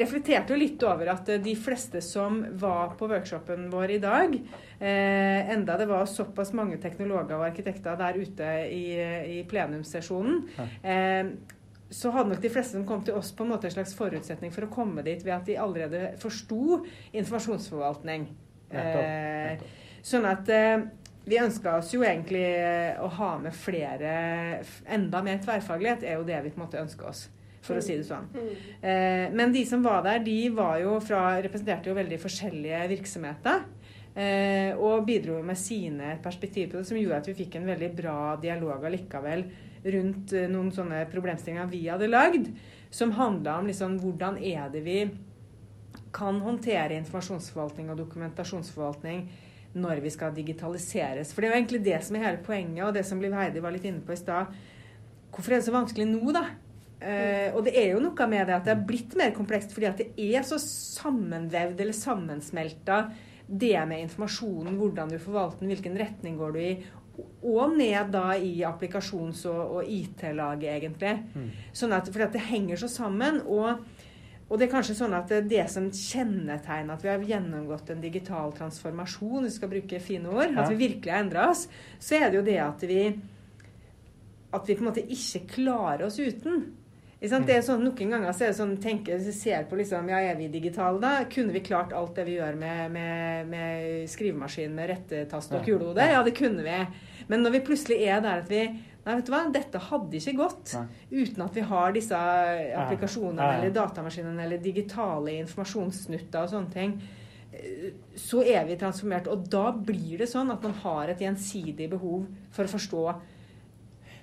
reflekterte 0.00 0.54
jo 0.54 0.58
litt 0.58 0.82
over 0.88 1.12
at 1.12 1.28
de 1.44 1.52
fleste 1.58 2.00
som 2.02 2.40
var 2.58 2.96
på 2.98 3.10
workshopen 3.12 3.68
vår 3.70 3.92
i 3.98 4.00
dag, 4.02 4.38
eh, 4.80 5.52
enda 5.52 5.76
det 5.78 5.86
var 5.90 6.08
såpass 6.10 6.54
mange 6.56 6.80
teknologer 6.82 7.36
og 7.36 7.46
arkitekter 7.50 8.00
der 8.00 8.18
ute 8.18 8.48
i, 8.72 8.86
i 9.36 9.38
plenumssesjonen, 9.46 10.42
eh, 10.80 11.36
så 11.90 12.10
hadde 12.10 12.32
nok 12.32 12.42
de 12.42 12.50
fleste 12.50 12.74
som 12.74 12.86
kom 12.86 13.02
til 13.06 13.14
oss, 13.18 13.30
på 13.36 13.44
en 13.44 13.52
måte 13.54 13.68
en 13.68 13.74
slags 13.76 13.94
forutsetning 13.98 14.52
for 14.54 14.66
å 14.66 14.72
komme 14.72 15.04
dit 15.06 15.22
ved 15.22 15.34
at 15.36 15.46
de 15.46 15.58
allerede 15.60 16.16
forsto 16.22 16.80
informasjonsforvaltning. 17.14 18.26
Eh, 18.74 19.62
sånn 20.06 20.26
at 20.26 20.50
eh, 20.50 20.88
vi 21.26 21.38
ønska 21.38 21.76
oss 21.78 21.92
jo 21.94 22.02
egentlig 22.06 22.44
eh, 22.58 22.98
å 23.02 23.06
ha 23.18 23.36
med 23.38 23.54
flere 23.54 24.10
Enda 24.90 25.22
mer 25.22 25.38
tverrfaglighet 25.42 26.02
er 26.02 26.18
jo 26.18 26.26
det 26.26 26.40
vi 26.42 26.50
på 26.50 26.60
en 26.60 26.64
måte 26.66 26.82
ønsker 26.82 27.10
oss. 27.10 27.26
For 27.66 27.78
å 27.78 27.82
si 27.82 27.96
det 27.98 28.06
sånn. 28.06 28.28
Mm. 28.30 28.50
Eh, 28.78 29.24
men 29.34 29.54
de 29.54 29.64
som 29.66 29.82
var 29.82 30.04
der, 30.06 30.20
de 30.26 30.38
var 30.54 30.78
jo 30.78 30.98
fra, 31.02 31.40
representerte 31.42 31.90
jo 31.90 31.96
veldig 31.98 32.18
forskjellige 32.22 32.82
virksomheter. 32.94 33.64
Eh, 34.16 34.70
og 34.78 35.02
bidro 35.06 35.40
med 35.44 35.58
sine 35.60 36.14
perspektiver 36.24 36.72
på 36.72 36.80
det, 36.80 36.88
som 36.88 36.98
gjorde 36.98 37.18
at 37.20 37.30
vi 37.30 37.38
fikk 37.42 37.58
en 37.58 37.66
veldig 37.68 37.90
bra 37.98 38.18
dialog 38.40 38.86
allikevel 38.88 39.42
rundt 39.94 40.34
eh, 40.36 40.48
noen 40.50 40.72
sånne 40.74 41.04
problemstillinger 41.12 41.70
vi 41.70 41.86
hadde 41.88 42.10
lagd, 42.10 42.50
som 42.90 43.14
handla 43.16 43.58
om 43.60 43.70
liksom 43.70 43.98
hvordan 44.02 44.38
er 44.40 44.70
det 44.72 44.82
vi 44.86 45.00
kan 46.16 46.38
håndtere 46.40 46.96
informasjonsforvaltning 46.96 47.90
og 47.92 48.00
dokumentasjonsforvaltning 48.00 49.26
når 49.76 50.00
vi 50.04 50.12
skal 50.12 50.32
digitaliseres. 50.36 51.32
For 51.32 51.42
det 51.42 51.48
er 51.48 51.52
jo 51.52 51.58
egentlig 51.60 51.82
det 51.84 51.98
som 52.04 52.16
er 52.16 52.30
hele 52.30 52.44
poenget, 52.44 52.84
og 52.86 52.94
det 52.96 53.04
som 53.04 53.20
Liv 53.20 53.34
Heidi 53.36 53.60
var 53.64 53.74
litt 53.74 53.84
inne 53.88 54.04
på 54.04 54.14
i 54.14 54.20
stad. 54.20 54.54
Hvorfor 55.34 55.52
er 55.52 55.60
det 55.60 55.66
så 55.66 55.74
vanskelig 55.74 56.06
nå, 56.08 56.22
da? 56.32 56.46
Uh, 56.96 57.52
og 57.52 57.66
det 57.66 57.74
er 57.76 57.90
jo 57.90 58.00
noe 58.00 58.26
med 58.32 58.46
det 58.48 58.54
at 58.56 58.64
det 58.64 58.72
er 58.72 58.84
blitt 58.88 59.12
mer 59.20 59.34
komplekst 59.36 59.74
fordi 59.76 59.84
at 59.84 59.98
det 60.00 60.06
er 60.16 60.46
så 60.48 60.56
sammenvevd 60.62 61.82
eller 61.84 61.92
sammensmelta 61.92 63.02
det 63.46 63.76
med 63.86 64.00
informasjonen, 64.06 64.78
hvordan 64.80 65.12
du 65.12 65.18
forvalter 65.20 65.60
den, 65.60 65.74
hvilken 65.74 65.98
retning 66.00 66.38
går 66.40 66.56
du 66.56 66.60
i, 66.62 66.70
og 67.16 67.76
ned 67.78 68.10
da 68.12 68.34
i 68.36 68.58
applikasjons- 68.66 69.46
og, 69.50 69.78
og 69.78 69.88
IT-laget, 69.88 70.68
egentlig. 70.74 71.14
Mm. 71.34 71.48
Sånn 71.72 71.94
at, 71.96 72.10
fordi 72.12 72.26
at 72.26 72.36
det 72.36 72.48
henger 72.50 72.82
så 72.82 72.92
sammen. 72.92 73.42
og 73.46 73.86
og 74.46 74.60
det 74.60 74.68
er 74.68 74.74
kanskje 74.76 74.94
sånn 74.94 75.14
at 75.16 75.32
det 75.50 75.64
som 75.72 75.88
kjennetegner 75.90 76.94
at 76.94 77.02
vi 77.02 77.08
har 77.10 77.24
gjennomgått 77.32 77.88
en 77.90 78.02
digital 78.04 78.52
transformasjon, 78.54 79.40
hvis 79.42 79.56
vi 79.56 79.58
skal 79.58 79.72
bruke 79.72 79.98
fine 79.98 80.30
ord, 80.30 80.52
ja. 80.52 80.62
at 80.62 80.70
vi 80.70 80.76
virkelig 80.84 81.10
har 81.10 81.24
endra 81.24 81.48
oss, 81.50 81.64
så 81.98 82.20
er 82.20 82.28
det 82.30 82.38
jo 82.38 82.44
det 82.46 82.60
at 82.62 82.84
vi 82.86 83.00
at 84.54 84.68
vi 84.68 84.76
på 84.76 84.84
en 84.84 84.88
måte 84.88 85.02
ikke 85.02 85.42
klarer 85.56 86.06
oss 86.06 86.20
uten. 86.22 86.62
Det 87.16 87.32
er 87.32 87.62
sånn, 87.64 87.80
Noen 87.80 88.10
ganger 88.12 88.34
så 88.36 88.44
er 88.44 88.50
det 88.50 88.58
sånn 88.58 88.74
tenker, 88.76 89.20
så 89.24 89.32
ser 89.32 89.62
på 89.70 89.78
liksom, 89.78 90.08
ja, 90.12 90.18
Er 90.20 90.36
vi 90.36 90.50
digitale 90.52 91.00
da? 91.00 91.12
Kunne 91.32 91.54
vi 91.54 91.62
klart 91.64 91.94
alt 91.96 92.12
det 92.18 92.26
vi 92.28 92.34
gjør 92.36 92.58
med, 92.60 92.92
med, 92.92 93.48
med 93.48 94.10
skrivemaskin 94.12 94.74
med 94.76 94.90
rettetast 94.92 95.54
og 95.56 95.64
kulehode? 95.64 96.04
Ja, 96.12 96.20
det 96.26 96.34
kunne 96.36 96.66
vi. 96.66 96.76
Men 97.30 97.40
når 97.42 97.56
vi 97.56 97.62
plutselig 97.70 98.02
er 98.04 98.20
der 98.24 98.44
at 98.44 98.52
vi 98.52 98.66
Nei, 99.06 99.14
vet 99.20 99.28
du 99.28 99.30
hva, 99.30 99.44
dette 99.54 99.78
hadde 99.86 100.18
ikke 100.18 100.32
gått 100.34 100.72
uten 101.12 101.44
at 101.44 101.54
vi 101.54 101.62
har 101.62 101.92
disse 101.94 102.18
applikasjonene 102.18 103.38
ja. 103.38 103.52
Ja. 103.52 103.58
eller 103.60 103.74
datamaskinene 103.76 104.42
eller 104.42 104.58
digitale 104.58 105.36
informasjonssnutter 105.44 106.40
og 106.42 106.50
sånne 106.50 106.74
ting. 106.74 106.96
Så 108.18 108.42
er 108.42 108.66
vi 108.66 108.74
transformert. 108.80 109.30
Og 109.30 109.46
da 109.46 109.68
blir 109.70 110.18
det 110.24 110.26
sånn 110.26 110.50
at 110.50 110.66
man 110.66 110.74
har 110.82 111.14
et 111.14 111.22
gjensidig 111.22 111.86
behov 111.94 112.26
for 112.50 112.66
å 112.66 112.74
forstå 112.74 113.04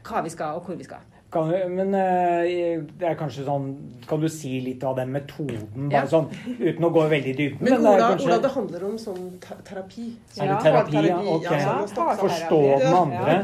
hva 0.04 0.26
vi 0.28 0.36
skal, 0.36 0.60
og 0.60 0.68
hvor 0.68 0.76
vi 0.76 0.90
skal. 0.90 1.13
Kan, 1.34 1.50
men 1.74 1.96
eh, 1.98 2.84
det 3.00 3.08
er 3.10 3.16
kanskje 3.18 3.46
sånn 3.48 3.72
Kan 4.06 4.22
du 4.22 4.28
si 4.30 4.52
litt 4.62 4.84
av 4.86 5.00
den 5.00 5.10
metoden, 5.16 5.90
bare 5.90 6.04
ja. 6.04 6.10
sånn, 6.12 6.28
uten 6.60 6.86
å 6.86 6.92
gå 6.94 7.06
veldig 7.10 7.34
dypt? 7.40 7.62
Men, 7.64 7.74
men 7.74 7.88
Ola, 7.88 7.94
det, 7.96 8.08
kanskje... 8.12 8.28
Ola, 8.28 8.38
det 8.44 8.52
handler 8.54 8.86
om 8.86 8.96
sånn 9.02 9.28
terapi. 9.42 10.08
Er 10.38 10.52
det 10.52 10.60
terapi? 10.68 11.04
Ja, 11.08 11.20
ok. 11.34 11.50
Ja, 11.50 11.76
Forstå 12.22 12.62
den 12.84 12.98
andre? 13.00 13.38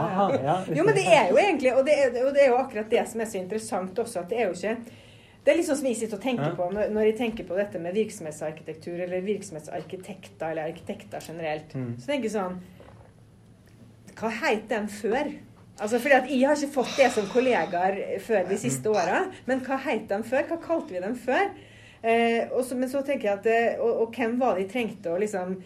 Aha, 0.00 0.28
jo, 0.72 0.86
men 0.86 0.96
det 0.96 1.04
er 1.04 1.32
jo 1.32 1.40
egentlig 1.42 1.74
og 1.74 1.84
det 1.86 1.96
er, 2.00 2.20
og 2.24 2.32
det 2.32 2.46
er, 2.46 2.52
jo 2.52 2.60
akkurat 2.62 2.92
det 2.96 3.06
som 3.10 3.22
er 3.24 3.30
så 3.30 3.40
interessant 3.42 4.04
også, 4.04 4.24
at 4.24 4.32
det 4.32 4.40
er 4.40 4.48
jo 4.48 4.56
ikke 4.56 5.00
det 5.44 5.52
er 5.52 5.58
liksom 5.58 5.76
som 5.76 5.86
jeg 5.90 5.96
sitter 6.00 6.16
og 6.16 6.22
tenker 6.24 6.54
på 6.56 6.66
når, 6.72 6.92
når 6.94 7.10
jeg 7.10 7.16
tenker 7.18 7.44
på 7.44 7.56
dette 7.58 7.80
med 7.82 7.92
virksomhetsarkitektur, 7.98 8.94
eller 9.04 9.26
virksomhetsarkitekter, 9.26 10.54
eller 10.54 10.70
arkitekter 10.70 11.26
generelt. 11.26 11.74
Mm. 11.76 11.90
Så 12.00 12.08
tenker 12.08 12.30
jeg 12.30 12.36
sånn 12.38 12.62
Hva 14.16 14.30
het 14.40 14.64
den 14.70 14.88
før? 14.88 15.34
Altså 15.82 15.98
fordi 15.98 16.14
at 16.14 16.30
Jeg 16.30 16.46
har 16.46 16.58
ikke 16.58 16.76
fått 16.76 16.98
det 16.98 17.10
som 17.14 17.30
kollegaer 17.32 18.18
før 18.22 18.44
de 18.48 18.58
siste 18.60 18.90
åra. 18.90 19.24
Men 19.48 19.62
hva 19.66 19.78
het 19.88 20.06
de 20.10 20.20
før? 20.26 20.46
Hva 20.50 20.60
kalte 20.62 20.94
vi 20.94 21.02
dem 21.02 21.16
før? 21.18 21.48
Eh, 22.04 22.52
så, 22.62 22.76
men 22.76 22.90
så 22.92 23.00
tenker 23.02 23.30
jeg 23.30 23.40
at 23.40 23.46
eh, 23.50 23.80
og, 23.80 24.04
og, 24.04 24.14
hvem 24.14 24.36
var 24.38 24.54
det 24.54 24.66
de 24.66 24.72
trengte 24.74 25.10
å 25.10 25.20
liksom 25.20 25.56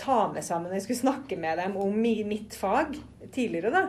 ta 0.00 0.22
med 0.32 0.44
sammen 0.46 0.70
når 0.70 0.78
jeg 0.78 0.86
skulle 0.86 1.02
snakke 1.02 1.36
med 1.36 1.60
dem 1.60 1.76
om 1.76 1.92
mi, 1.92 2.14
mitt 2.24 2.56
fag 2.56 2.96
tidligere? 3.34 3.70
da? 3.74 3.82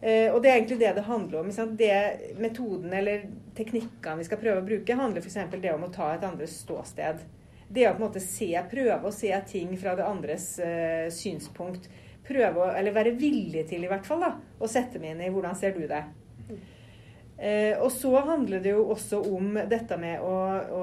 Eh, 0.00 0.30
og 0.32 0.38
det 0.40 0.52
er 0.52 0.60
egentlig 0.60 0.78
det 0.80 0.94
det 0.96 1.08
handler 1.08 1.42
om. 1.42 1.50
Det 1.76 1.96
Metoden 2.38 2.94
eller 2.96 3.26
teknikkene 3.58 4.22
vi 4.22 4.28
skal 4.28 4.40
prøve 4.40 4.62
å 4.62 4.68
bruke, 4.68 4.96
handler 4.96 5.20
f.eks. 5.20 5.58
det 5.60 5.74
om 5.74 5.84
å 5.84 5.92
ta 5.92 6.14
et 6.14 6.24
andres 6.24 6.56
ståsted. 6.62 7.20
Det 7.68 7.86
å 7.86 7.92
på 7.94 8.00
en 8.00 8.06
måte 8.06 8.22
se, 8.22 8.50
prøve 8.70 9.02
å 9.06 9.14
se 9.14 9.34
ting 9.50 9.74
fra 9.78 9.92
det 9.98 10.06
andres 10.06 10.54
eh, 10.64 11.10
synspunkt 11.14 11.90
prøve 12.30 12.62
å, 12.64 12.70
eller 12.72 12.94
være 12.94 13.16
villig 13.18 13.66
til 13.68 13.84
i 13.84 13.90
hvert 13.90 14.06
fall, 14.06 14.22
da, 14.22 14.34
å 14.38 14.70
sette 14.70 15.02
meg 15.02 15.16
inn 15.16 15.26
i 15.26 15.32
hvordan 15.34 15.58
ser 15.58 15.74
du 15.76 15.84
det. 15.90 16.04
Eh, 17.40 17.78
og 17.80 17.88
så 17.92 18.12
handler 18.20 18.60
det 18.60 18.74
jo 18.74 18.82
også 18.92 19.22
om 19.32 19.54
dette 19.70 19.96
med 19.96 20.20
å, 20.20 20.34
å, 20.76 20.80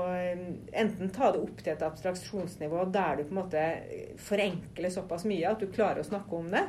enten 0.74 1.12
ta 1.14 1.30
det 1.36 1.44
opp 1.44 1.60
til 1.62 1.76
et 1.76 1.84
abstraksjonsnivå 1.86 2.88
der 2.90 3.20
du 3.20 3.28
på 3.28 3.36
en 3.36 3.40
måte 3.44 3.66
forenkler 4.26 4.90
såpass 4.90 5.28
mye 5.30 5.52
at 5.52 5.62
du 5.62 5.70
klarer 5.70 6.02
å 6.02 6.08
snakke 6.08 6.34
om 6.34 6.50
det, 6.50 6.64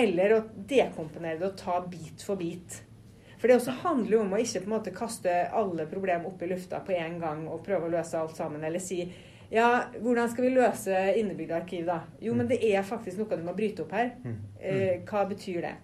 eller 0.00 0.32
å 0.38 0.40
dekomponere 0.56 1.42
det 1.42 1.50
og 1.50 1.60
ta 1.60 1.76
bit 1.84 2.24
for 2.24 2.40
bit. 2.40 2.80
For 3.36 3.52
det 3.52 3.58
også 3.58 3.76
handler 3.82 4.16
jo 4.16 4.22
om 4.24 4.32
å 4.32 4.40
ikke 4.40 4.62
på 4.64 4.70
en 4.70 4.76
måte 4.78 4.96
kaste 4.96 5.34
alle 5.52 5.84
problemer 5.90 6.30
opp 6.30 6.40
i 6.40 6.48
lufta 6.54 6.80
på 6.80 6.96
en 6.96 7.20
gang 7.20 7.44
og 7.52 7.60
prøve 7.68 7.90
å 7.90 7.92
løse 7.98 8.16
alt 8.16 8.40
sammen, 8.40 8.64
eller 8.64 8.80
si 8.80 9.02
ja, 9.50 9.66
hvordan 10.02 10.30
skal 10.30 10.48
vi 10.48 10.54
løse 10.54 11.02
innebygd 11.20 11.52
arkiv, 11.54 11.86
da? 11.86 12.00
Jo, 12.20 12.34
men 12.34 12.48
det 12.50 12.58
er 12.66 12.86
faktisk 12.86 13.20
noe 13.20 13.38
du 13.38 13.44
må 13.46 13.54
bryte 13.56 13.84
opp 13.84 13.94
her. 13.94 14.14
Mm. 14.24 14.38
Eh, 14.58 14.94
hva 15.06 15.26
betyr 15.30 15.60
det? 15.68 15.76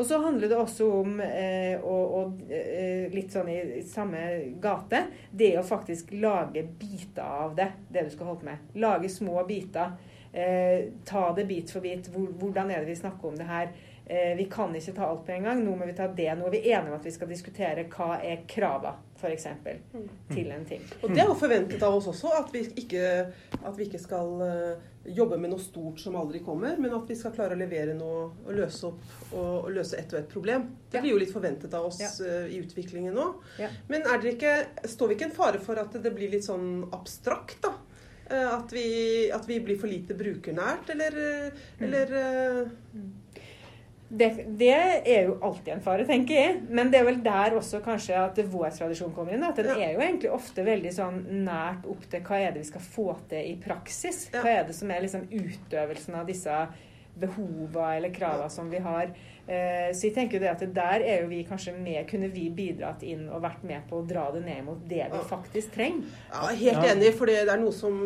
Og 0.00 0.06
så 0.06 0.18
handler 0.22 0.48
det 0.48 0.56
også 0.56 0.86
om, 1.00 1.18
eh, 1.20 1.74
og, 1.82 2.14
og 2.16 2.52
eh, 2.52 3.10
litt 3.12 3.34
sånn 3.34 3.50
i, 3.52 3.58
i, 3.80 3.82
samme 3.84 4.22
gate, 4.62 5.02
det 5.30 5.50
å 5.58 5.66
faktisk 5.66 6.14
lage 6.22 6.62
biter 6.62 7.26
av 7.26 7.56
det, 7.58 7.66
det 7.90 8.06
du 8.06 8.14
skal 8.14 8.30
holde 8.30 8.44
på 8.44 8.48
med. 8.48 8.70
Lage 8.80 9.10
små 9.12 9.42
biter. 9.48 9.98
Eh, 10.32 10.86
ta 11.04 11.32
det 11.36 11.44
bit 11.50 11.74
for 11.74 11.84
bit. 11.84 12.08
Hvor, 12.14 12.30
hvordan 12.38 12.70
er 12.70 12.80
det 12.80 12.92
vi 12.92 13.00
snakker 13.02 13.28
om 13.28 13.36
det 13.36 13.50
her? 13.50 13.74
Eh, 14.06 14.36
vi 14.38 14.46
kan 14.50 14.72
ikke 14.76 14.94
ta 14.96 15.10
alt 15.10 15.26
på 15.26 15.34
en 15.36 15.50
gang. 15.50 15.64
Nå 15.64 15.74
må 15.76 15.90
vi 15.90 15.98
ta 15.98 16.08
det. 16.08 16.30
Nå 16.38 16.46
er 16.46 16.56
vi 16.56 16.64
enige 16.70 16.94
om 16.94 16.96
at 16.96 17.06
vi 17.06 17.14
skal 17.14 17.30
diskutere 17.30 17.88
hva 17.90 18.20
er 18.22 18.46
krava, 18.48 18.94
f.eks. 19.20 19.46
Mm. 19.92 20.06
til 20.30 20.52
en 20.54 20.64
ting. 20.68 20.84
Og 21.02 21.12
det 21.12 21.22
er 21.22 21.28
jo 21.28 21.36
forventet 21.38 21.82
av 21.84 21.96
oss 21.98 22.08
også, 22.10 22.32
at 22.38 22.54
vi 22.54 22.64
ikke, 22.82 23.04
at 23.60 23.76
vi 23.76 23.86
ikke 23.86 24.00
skal 24.00 24.32
uh, 24.40 24.88
jobbe 25.04 25.38
med 25.40 25.52
noe 25.52 25.62
stort 25.62 26.00
som 26.02 26.16
aldri 26.20 26.42
kommer, 26.44 26.78
men 26.80 26.94
at 26.96 27.08
vi 27.10 27.18
skal 27.18 27.34
klare 27.36 27.56
å 27.56 27.60
levere 27.60 27.94
noe 27.98 28.22
og 28.30 28.50
løse 28.56 28.88
opp 28.88 29.04
og, 29.32 29.52
og 29.66 29.70
løse 29.76 29.98
ett 30.00 30.14
og 30.14 30.22
ett 30.22 30.32
problem. 30.32 30.66
Det 30.90 31.02
blir 31.02 31.14
jo 31.14 31.20
litt 31.20 31.34
forventet 31.34 31.76
av 31.76 31.90
oss 31.90 32.00
ja. 32.02 32.10
uh, 32.24 32.48
i 32.48 32.60
utviklingen 32.62 33.16
nå. 33.16 33.28
Ja. 33.60 33.70
Men 33.92 34.08
er 34.08 34.22
det 34.22 34.36
ikke, 34.36 34.56
står 34.88 35.12
vi 35.12 35.18
ikke 35.18 35.30
en 35.30 35.38
fare 35.38 35.62
for 35.62 35.80
at 35.80 35.96
det 36.00 36.14
blir 36.16 36.32
litt 36.32 36.48
sånn 36.48 36.90
abstrakt, 36.96 37.60
da? 37.66 37.76
Uh, 38.30 38.50
at, 38.56 38.72
vi, 38.74 38.86
at 39.34 39.48
vi, 39.48 39.60
blir 39.64 39.80
for 39.80 39.90
lite 39.90 40.16
brukernært, 40.18 40.92
eller, 40.94 41.16
mm. 41.50 41.82
eller 41.88 42.16
mm. 42.94 43.08
Det, 44.10 44.28
det, 44.58 44.74
er 45.06 45.28
jo 45.28 45.36
alltid 45.46 45.76
en 45.76 45.82
fare, 45.84 46.04
tenker 46.06 46.34
jeg. 46.34 46.54
Men 46.68 46.90
det 46.90 46.98
er 46.98 47.06
vel 47.06 47.20
der 47.22 47.54
også 47.54 47.78
kanskje 47.84 48.18
at 48.18 48.40
vår 48.50 48.72
tradisjon 48.74 49.14
kommer 49.14 49.36
inn. 49.36 49.46
At 49.46 49.60
den 49.62 49.70
ja. 49.70 49.86
er 49.86 49.94
jo 49.94 50.02
egentlig 50.02 50.32
ofte 50.34 50.64
veldig 50.66 50.92
sånn 50.96 51.20
nært 51.46 51.86
opp 51.90 52.08
til 52.10 52.24
hva 52.26 52.40
er 52.42 52.54
det 52.54 52.64
vi 52.64 52.70
skal 52.72 52.82
få 52.84 53.08
til 53.30 53.52
i 53.52 53.56
praksis. 53.62 54.24
Ja. 54.32 54.42
Hva 54.42 54.54
er 54.56 54.70
det 54.70 54.74
som 54.78 54.90
er 54.90 55.04
liksom 55.06 55.28
utøvelsen 55.30 56.18
av 56.18 56.26
disse 56.30 56.62
behova 57.20 57.92
eller 57.96 58.14
krava 58.14 58.48
ja. 58.48 58.50
som 58.50 58.70
vi 58.70 58.82
har. 58.82 59.12
Eh, 59.46 59.90
så 59.94 60.08
jeg 60.08 60.14
tenker 60.14 60.38
jo 60.38 60.44
det 60.44 60.52
at 60.52 60.62
der 60.74 61.04
er 61.04 61.24
jo 61.24 61.30
vi 61.30 61.42
kanskje 61.46 61.74
med, 61.78 62.02
kunne 62.10 62.30
vi 62.34 62.48
bidratt 62.54 63.02
inn 63.06 63.28
og 63.28 63.42
vært 63.44 63.62
med 63.66 63.86
på 63.90 64.00
å 64.00 64.06
dra 64.06 64.28
det 64.34 64.44
ned 64.46 64.64
mot 64.66 64.82
det 64.90 65.06
vi 65.10 65.22
faktisk 65.30 65.74
trenger. 65.74 66.06
Ja, 66.30 66.50
helt 66.50 66.86
enig, 66.92 67.14
for 67.18 67.30
det 67.30 67.42
er 67.44 67.60
noe 67.60 67.74
som 67.74 68.00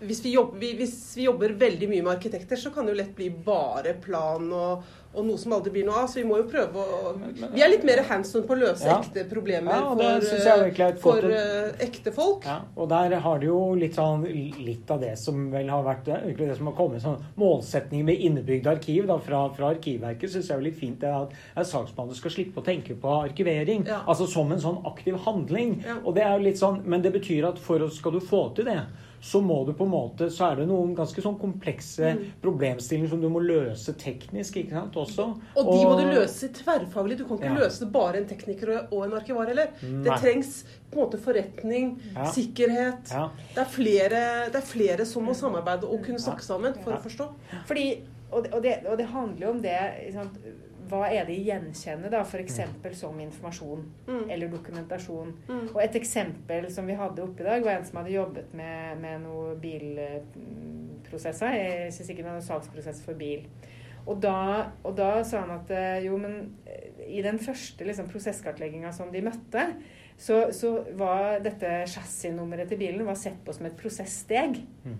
hvis 0.00 0.20
vi, 0.24 0.32
jobber, 0.36 0.74
hvis 0.78 0.94
vi, 1.16 1.24
jobber, 1.26 1.56
veldig 1.58 1.88
mye 1.90 2.04
med 2.04 2.14
arkitekter, 2.14 2.60
så 2.60 2.70
kan 2.74 2.86
det 2.86 2.94
jo 2.94 3.00
lett 3.00 3.14
bli 3.16 3.28
bare 3.30 3.96
plan 4.02 4.46
og, 4.54 4.84
og 5.18 5.26
noe 5.26 5.40
som 5.40 5.54
aldri 5.56 5.72
blir 5.74 5.86
noe 5.88 6.02
av. 6.02 6.08
Så 6.10 6.20
vi 6.20 6.26
må 6.28 6.38
jo 6.40 6.46
prøve 6.50 6.82
å 6.82 7.12
Vi 7.54 7.62
er 7.64 7.72
litt 7.72 7.86
mer 7.86 8.02
hands 8.08 8.34
on 8.38 8.46
på 8.48 8.54
å 8.56 8.60
løse 8.60 8.86
ja. 8.86 8.98
ekte 9.02 9.24
problemer 9.30 9.74
ja, 9.74 10.14
for, 11.00 11.02
for 11.02 11.26
uh, 11.32 11.72
ekte 11.84 12.12
folk. 12.14 12.46
Ja, 12.48 12.60
og 12.78 12.90
der 12.92 13.16
har 13.24 13.42
det 13.42 13.50
jo 13.50 13.58
litt, 13.78 13.98
sånn, 13.98 14.26
litt 14.62 14.90
av 14.94 15.02
det 15.02 15.14
som 15.20 15.48
vel 15.52 15.70
har 15.72 15.84
vært 15.86 16.08
det 16.08 16.56
som 16.58 16.70
har 16.70 16.76
kommet 16.78 17.04
sånn 17.04 17.18
målsetning 17.40 18.06
med 18.08 18.22
innebygd 18.28 18.68
arkiv 18.70 19.08
da, 19.10 19.18
fra, 19.22 19.44
fra 19.56 19.72
Arkivverket, 19.74 20.32
syns 20.32 20.50
jeg 20.50 20.56
er 20.58 20.64
litt 20.64 20.78
fint 20.78 21.00
det 21.02 21.10
at, 21.12 21.34
at 21.58 21.68
saksbehandler 21.68 22.18
skal 22.18 22.34
slippe 22.34 22.62
å 22.62 22.66
tenke 22.66 22.96
på 22.98 23.18
arkivering. 23.18 23.86
Altså 24.04 24.28
som 24.30 24.52
en 24.54 24.62
sånn 24.62 24.80
aktiv 24.88 25.18
handling. 25.26 25.78
Og 26.04 26.14
det 26.16 26.24
er 26.24 26.36
jo 26.36 26.48
litt 26.48 26.60
sånn, 26.60 26.82
Men 26.88 27.02
det 27.04 27.12
betyr 27.14 27.50
at 27.50 27.60
for 27.62 27.82
å 27.82 27.90
skal 27.92 28.14
du 28.14 28.22
få 28.24 28.48
til 28.56 28.68
det 28.70 28.80
så 29.20 29.40
må 29.42 29.64
du 29.66 29.72
på 29.74 29.84
en 29.84 29.90
måte, 29.90 30.28
så 30.30 30.50
er 30.50 30.60
det 30.60 30.68
noen 30.70 30.94
ganske 30.96 31.22
sånn 31.22 31.38
komplekse 31.40 32.12
mm. 32.14 32.24
problemstillinger 32.42 33.10
som 33.10 33.22
du 33.22 33.28
må 33.32 33.42
løse 33.42 33.94
teknisk 33.98 34.60
ikke 34.60 34.76
sant, 34.76 34.98
også. 35.08 35.26
Og 35.56 35.70
de 35.72 35.78
må 35.82 35.96
du 35.98 36.04
løse 36.12 36.50
tverrfaglig. 36.60 37.18
Du 37.18 37.24
kan 37.28 37.40
ikke 37.40 37.50
ja. 37.50 37.64
løse 37.64 37.84
det 37.84 37.90
bare 37.94 38.20
en 38.20 38.28
tekniker 38.30 38.74
og 38.78 39.00
en 39.06 39.16
arkivar 39.18 39.50
heller. 39.50 39.72
Mm, 39.82 40.04
det 40.06 40.20
trengs 40.22 40.52
på 40.88 41.00
en 41.00 41.04
måte 41.04 41.20
forretning, 41.22 41.90
ja. 42.14 42.28
sikkerhet. 42.36 43.12
Ja. 43.12 43.26
Det, 43.54 43.64
er 43.64 43.72
flere, 43.72 44.22
det, 44.52 44.62
er 44.62 44.68
flere, 44.68 45.08
som 45.08 45.26
må 45.28 45.34
samarbeide 45.36 45.88
og 45.88 46.04
kunne 46.06 46.22
snakke 46.22 46.46
sammen 46.46 46.78
for 46.84 46.96
å 46.96 47.02
forstå. 47.02 47.28
Fordi, 47.68 47.90
og 48.30 48.48
det, 48.64 48.80
og 48.86 48.96
det, 49.00 49.10
handler 49.12 49.46
jo 49.46 49.52
om 49.56 49.62
det 49.64 49.76
sant, 50.14 50.40
hva 50.88 51.08
er 51.10 51.26
det 51.28 51.36
jeg 51.36 51.48
gjenkjenner, 51.50 52.12
da, 52.12 52.22
f.eks. 52.24 52.60
som 52.98 53.18
informasjon 53.20 53.84
mm. 54.08 54.26
eller 54.32 54.50
dokumentasjon. 54.52 55.34
Mm. 55.48 55.64
Og 55.74 55.80
et 55.84 55.98
eksempel 56.00 56.68
som 56.72 56.88
vi 56.88 56.96
hadde 56.98 57.24
oppe 57.24 57.44
i 57.44 57.48
dag, 57.48 57.64
var 57.64 57.78
en 57.78 57.88
som 57.88 58.00
hadde 58.00 58.14
jobbet 58.14 58.54
med, 58.56 59.00
med 59.02 59.24
noen 59.26 59.58
bilprosesser. 59.62 61.58
Jeg 61.58 61.92
syns 61.96 62.12
ikke 62.12 62.22
det 62.24 62.30
var 62.30 62.38
noen 62.38 62.48
saksprosess 62.48 63.02
for 63.04 63.20
bil. 63.20 63.44
Og 64.08 64.20
da, 64.22 64.38
og 64.88 64.96
da 64.96 65.10
sa 65.28 65.44
han 65.44 65.52
at 65.58 65.70
eh, 65.74 66.06
jo, 66.06 66.16
men 66.20 66.40
eh, 66.64 67.04
i 67.18 67.22
den 67.24 67.40
første 67.42 67.84
liksom, 67.84 68.08
prosesskartlegginga 68.12 68.92
som 68.96 69.12
de 69.12 69.22
møtte, 69.24 69.66
så, 70.18 70.48
så 70.54 70.72
var 70.98 71.42
dette 71.44 71.84
chassisnummeret 71.92 72.72
til 72.72 72.80
bilen 72.80 73.06
var 73.06 73.18
sett 73.20 73.38
på 73.44 73.54
som 73.54 73.68
et 73.68 73.76
prosesssteg. 73.78 74.62
Mm. 74.88 74.98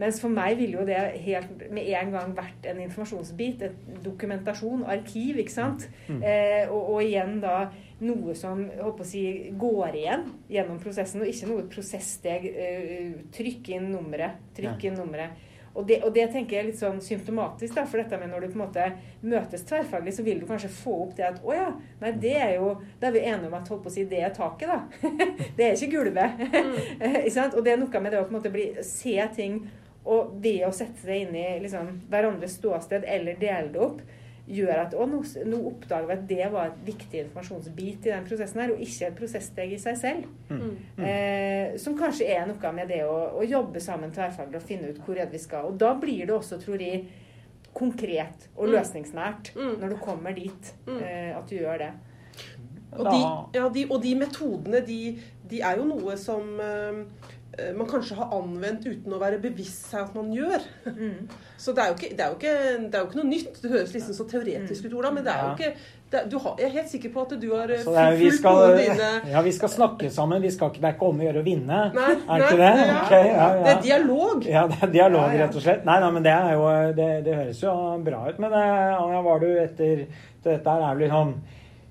Mens 0.00 0.18
for 0.22 0.32
meg 0.32 0.56
ville 0.58 0.80
jo 0.80 0.84
det 0.88 0.98
helt 1.22 1.66
med 1.72 1.86
en 1.94 2.12
gang 2.14 2.32
vært 2.36 2.66
en 2.70 2.80
informasjonsbit. 2.82 3.64
Et 3.68 4.02
dokumentasjon, 4.04 4.84
arkiv, 4.88 5.38
ikke 5.42 5.54
sant. 5.54 5.86
Mm. 6.08 6.22
Eh, 6.24 6.64
og, 6.66 6.94
og 6.96 7.04
igjen 7.04 7.38
da 7.42 7.56
noe 8.02 8.34
som 8.38 8.64
håper 8.66 9.04
å 9.04 9.06
si, 9.06 9.22
går 9.60 9.98
igjen 10.00 10.26
gjennom 10.50 10.80
prosessen, 10.82 11.22
og 11.22 11.30
ikke 11.30 11.50
noe 11.52 11.68
prosesssteg. 11.70 12.48
Eh, 12.50 13.14
trykk 13.36 13.74
inn 13.76 13.90
nummeret. 13.92 14.40
Trykk 14.56 14.88
inn 14.88 14.98
nummeret. 14.98 15.48
Og 15.72 15.86
det, 15.88 16.02
og 16.04 16.12
det 16.12 16.26
tenker 16.32 16.56
jeg 16.56 16.62
er 16.62 16.68
litt 16.68 16.80
sånn 16.80 16.98
symptomatisk, 17.00 17.74
da, 17.78 17.86
for 17.88 18.02
dette 18.02 18.18
med 18.20 18.28
når 18.28 18.44
du 18.44 18.48
på 18.52 18.58
en 18.58 18.64
måte 18.66 18.88
møtes 19.24 19.64
tverrfaglig, 19.68 20.12
så 20.12 20.24
vil 20.26 20.42
du 20.42 20.46
kanskje 20.48 20.68
få 20.72 20.98
opp 21.06 21.14
det 21.16 21.24
at 21.30 21.38
å 21.40 21.54
ja, 21.56 21.68
nei 22.02 22.12
det 22.20 22.34
er 22.36 22.56
jo 22.58 22.74
Da 23.00 23.08
er 23.08 23.14
vi 23.16 23.22
enige 23.24 23.48
om 23.48 23.56
at 23.56 23.70
holdt 23.72 23.86
på 23.86 23.92
å 23.92 23.94
si, 23.94 24.04
det 24.08 24.20
er 24.20 24.34
taket, 24.36 24.68
da. 24.68 25.12
det 25.56 25.68
er 25.68 25.76
ikke 25.76 25.94
gulvet. 25.96 26.42
sant? 27.36 27.56
Og 27.56 27.64
det 27.64 27.72
er 27.72 27.80
noe 27.80 28.02
med 28.04 28.12
det 28.12 28.20
å 28.20 28.26
på 28.26 28.34
en 28.34 28.38
måte 28.38 28.52
bli, 28.52 28.68
se 28.86 29.16
ting 29.36 29.62
og 30.02 30.34
det 30.42 30.58
å 30.66 30.72
sette 30.74 30.98
seg 30.98 31.28
inn 31.28 31.36
i 31.38 31.46
liksom, 31.62 31.92
hverandres 32.10 32.56
ståsted 32.58 33.06
eller 33.06 33.38
dele 33.38 33.70
det 33.72 33.82
opp, 33.82 34.00
gjør 34.48 34.80
at 34.82 34.92
nå, 34.98 35.20
nå 35.46 35.58
oppdager 35.70 36.06
vi 36.08 36.12
at 36.16 36.22
det 36.28 36.46
var 36.52 36.66
et 36.72 36.80
viktig 36.86 37.20
informasjonsbit 37.24 38.06
i 38.08 38.10
den 38.10 38.24
prosessen 38.26 38.60
her, 38.60 38.72
og 38.74 38.80
ikke 38.82 39.06
et 39.06 39.14
prosesssteg 39.20 39.72
i 39.72 39.78
seg 39.78 39.96
selv. 40.00 40.24
Mm. 40.50 40.72
Eh, 40.98 41.76
som 41.78 41.94
kanskje 41.98 42.26
er 42.34 42.46
noe 42.50 42.72
med 42.74 42.88
det 42.90 43.04
å, 43.06 43.38
å 43.38 43.44
jobbe 43.46 43.80
sammen 43.80 44.10
tverrfaglig 44.12 44.58
og 44.58 44.66
finne 44.66 44.90
ut 44.90 44.98
hvor 45.06 45.14
er 45.16 45.26
det 45.30 45.32
vi 45.38 45.42
skal. 45.44 45.68
Og 45.70 45.78
da 45.78 45.92
blir 45.94 46.26
det 46.26 46.34
også, 46.34 46.58
tror 46.60 46.82
jeg, 46.82 47.04
konkret 47.72 48.48
og 48.56 48.66
Mm. 48.68 48.72
løsningsnært 48.74 49.52
Mm. 49.56 49.76
når 49.80 49.88
du 49.88 49.96
kommer 49.96 50.34
dit 50.34 50.72
Mm. 50.86 50.98
eh, 51.02 51.36
at 51.38 51.46
du 51.48 51.54
gjør 51.56 51.78
det. 51.78 51.92
Og 52.92 53.04
de, 53.06 53.20
ja, 53.58 53.68
de, 53.72 53.86
og 53.90 54.02
de 54.02 54.14
metodene, 54.14 54.80
de, 54.86 55.18
de 55.48 55.60
er 55.62 55.76
jo 55.78 55.84
noe 55.84 56.16
som 56.16 56.60
eh, 56.60 57.04
man 57.76 57.88
kanskje 57.90 58.16
har 58.16 58.30
anvendt 58.32 58.86
uten 58.88 59.12
å 59.12 59.18
være 59.20 59.36
bevisst 59.42 59.90
seg 59.92 60.06
at 60.06 60.14
man 60.16 60.30
gjør. 60.32 60.62
Mm. 60.88 61.26
Så 61.62 61.74
det 61.76 61.82
er 61.84 61.90
jo 61.90 61.96
ikke, 61.98 62.08
det 62.16 62.24
er 62.24 62.30
jo 62.30 62.38
ikke, 62.38 62.54
det 62.88 62.96
er 62.96 63.02
jo 63.02 63.08
ikke 63.10 63.18
noe 63.20 63.28
nytt. 63.28 63.58
Det 63.62 63.70
høres 63.74 63.92
liksom 63.94 64.16
så 64.16 64.24
teoretisk 64.30 64.86
ut, 64.88 64.94
Ola, 64.98 65.10
men 65.14 65.26
det 65.26 65.34
er 65.34 65.42
jo 65.44 65.50
ikke 65.58 65.74
det, 66.12 66.18
er- 66.20 66.26
du 66.32 66.34
har, 66.42 66.56
Jeg 66.58 66.66
er 66.66 66.72
helt 66.74 66.90
sikker 66.90 67.12
på 67.14 67.22
at 67.22 67.30
du 67.40 67.46
har 67.54 67.70
eh, 67.72 67.84
er, 67.86 68.16
fulgt 68.20 68.44
noen 68.44 68.74
dine 68.80 69.10
ja, 69.32 69.42
vi 69.46 69.52
skal 69.56 69.70
snakke 69.72 70.10
sammen. 70.12 70.42
Vi 70.42 70.50
skal 70.52 70.72
ikke, 70.72 70.82
det 70.82 70.90
er 70.90 70.96
ikke 70.98 71.08
om 71.12 71.22
å 71.22 71.24
gjøre 71.28 71.40
å 71.44 71.46
vinne. 71.46 71.78
Nei, 71.94 72.08
er 72.16 72.42
det 72.42 72.48
ikke 72.48 72.58
det? 72.60 72.72
ja. 72.82 72.98
okay, 73.04 73.30
ja, 73.30 73.46
Det 73.62 73.70
er 73.76 73.80
dialog. 73.86 74.44
Ja, 74.56 74.66
det 74.72 74.80
er 74.88 74.92
dialog, 74.98 75.24
Ja, 75.28 75.32
ja. 75.36 75.40
rett 75.46 75.56
og 75.60 75.64
slett. 75.64 75.86
Nei, 75.88 75.96
nei, 76.04 76.10
men 76.18 76.26
det 76.26 76.34
er 76.34 76.52
jo 76.56 76.66
Det, 76.98 77.08
det 77.28 77.38
høres 77.38 77.62
jo 77.64 77.72
bra 78.08 78.26
ut. 78.28 78.42
Men 78.44 78.58
eh, 78.60 78.92
Anja, 78.98 79.24
var 79.28 79.44
du 79.44 79.50
etter 79.62 80.06
Dette 80.42 80.74
her 80.76 80.84
er 80.88 80.96
vel 80.98 81.04
litt 81.06 81.14
sånn 81.14 81.36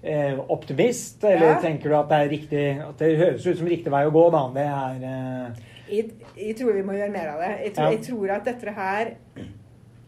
eh, 0.04 0.40
optimist? 0.50 1.24
Eller 1.24 1.54
Ja. 1.56 1.60
tenker 1.62 1.90
du 1.90 1.96
at 1.96 2.10
det 2.10 2.18
er 2.20 2.30
riktig 2.30 2.64
At 2.82 2.98
det 2.98 3.18
høres 3.18 3.46
ut 3.48 3.58
som 3.58 3.68
riktig 3.68 3.92
vei 3.92 4.06
å 4.06 4.12
gå, 4.12 4.24
da? 4.32 4.44
Det 4.54 4.66
er 4.68 5.04
eh, 5.12 5.66
Jeg, 5.92 6.12
jeg 6.38 6.56
tror 6.58 6.74
vi 6.74 6.84
må 6.88 6.94
gjøre 6.94 7.12
mer 7.12 7.28
av 7.34 7.40
det. 7.44 7.52
Jeg 7.66 7.74
tror, 7.76 7.86
Ja. 7.86 7.92
jeg 7.92 8.04
tror 8.08 8.32
at 8.38 8.46
dette 8.46 8.74
her 8.74 9.12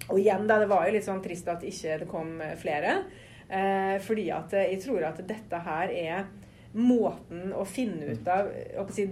Og 0.09 0.19
igjen, 0.19 0.47
da, 0.47 0.59
det 0.59 0.69
var 0.69 0.85
jo 0.87 0.93
litt 0.93 1.05
sånn 1.07 1.21
trist 1.23 1.47
at 1.47 1.61
ikke 1.63 1.99
det 1.99 2.07
kom 2.11 2.41
flere. 2.59 3.03
Eh, 3.49 3.97
fordi 4.03 4.29
at 4.31 4.53
eh, 4.53 4.71
jeg 4.73 4.81
tror 4.83 5.03
at 5.07 5.21
dette 5.27 5.59
her 5.63 5.89
er 5.91 6.25
måten 6.73 7.51
å 7.53 7.63
finne 7.69 8.07
ut 8.15 8.27
av 8.27 8.47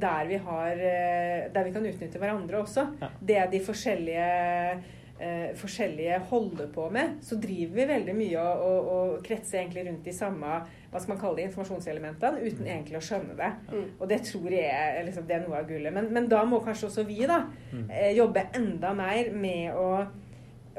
der 0.01 0.25
vi 0.27 0.37
har 0.41 0.71
eh, 0.71 1.49
Der 1.53 1.63
vi 1.67 1.71
kan 1.71 1.85
utnytte 1.85 2.19
hverandre 2.19 2.63
også. 2.63 2.87
Ja. 3.01 3.09
Det 3.21 3.51
de 3.51 3.59
forskjellige 3.59 4.81
eh, 5.21 5.51
forskjellige 5.57 6.17
holder 6.31 6.69
på 6.73 6.87
med, 6.93 7.17
så 7.23 7.37
driver 7.41 7.75
vi 7.77 7.87
veldig 7.93 8.15
mye 8.17 8.41
og, 8.41 8.63
og, 8.67 8.87
og 8.93 9.25
kretser 9.25 9.61
egentlig 9.61 9.85
rundt 9.87 10.07
de 10.07 10.13
samme 10.17 10.61
hva 10.91 10.99
skal 10.99 11.13
man 11.13 11.21
kalle 11.21 11.39
det, 11.39 11.45
informasjonselementene, 11.47 12.41
uten 12.43 12.65
egentlig 12.67 12.97
å 12.99 13.03
skjønne 13.05 13.35
det. 13.39 13.51
Mm. 13.71 13.85
Og 13.95 14.09
det 14.11 14.17
tror 14.27 14.49
jeg 14.51 14.65
er, 14.67 14.97
liksom, 15.07 15.23
det 15.29 15.37
er 15.37 15.45
noe 15.45 15.61
av 15.61 15.69
gullet. 15.69 15.93
Men, 15.95 16.09
men 16.11 16.27
da 16.31 16.41
må 16.43 16.59
kanskje 16.65 16.89
også 16.89 17.05
vi 17.07 17.21
da 17.29 17.45
Mm. 17.71 17.85
eh, 17.89 18.09
jobbe 18.17 18.41
enda 18.57 18.89
mer 18.93 19.29
med 19.31 19.77
å, 19.79 19.85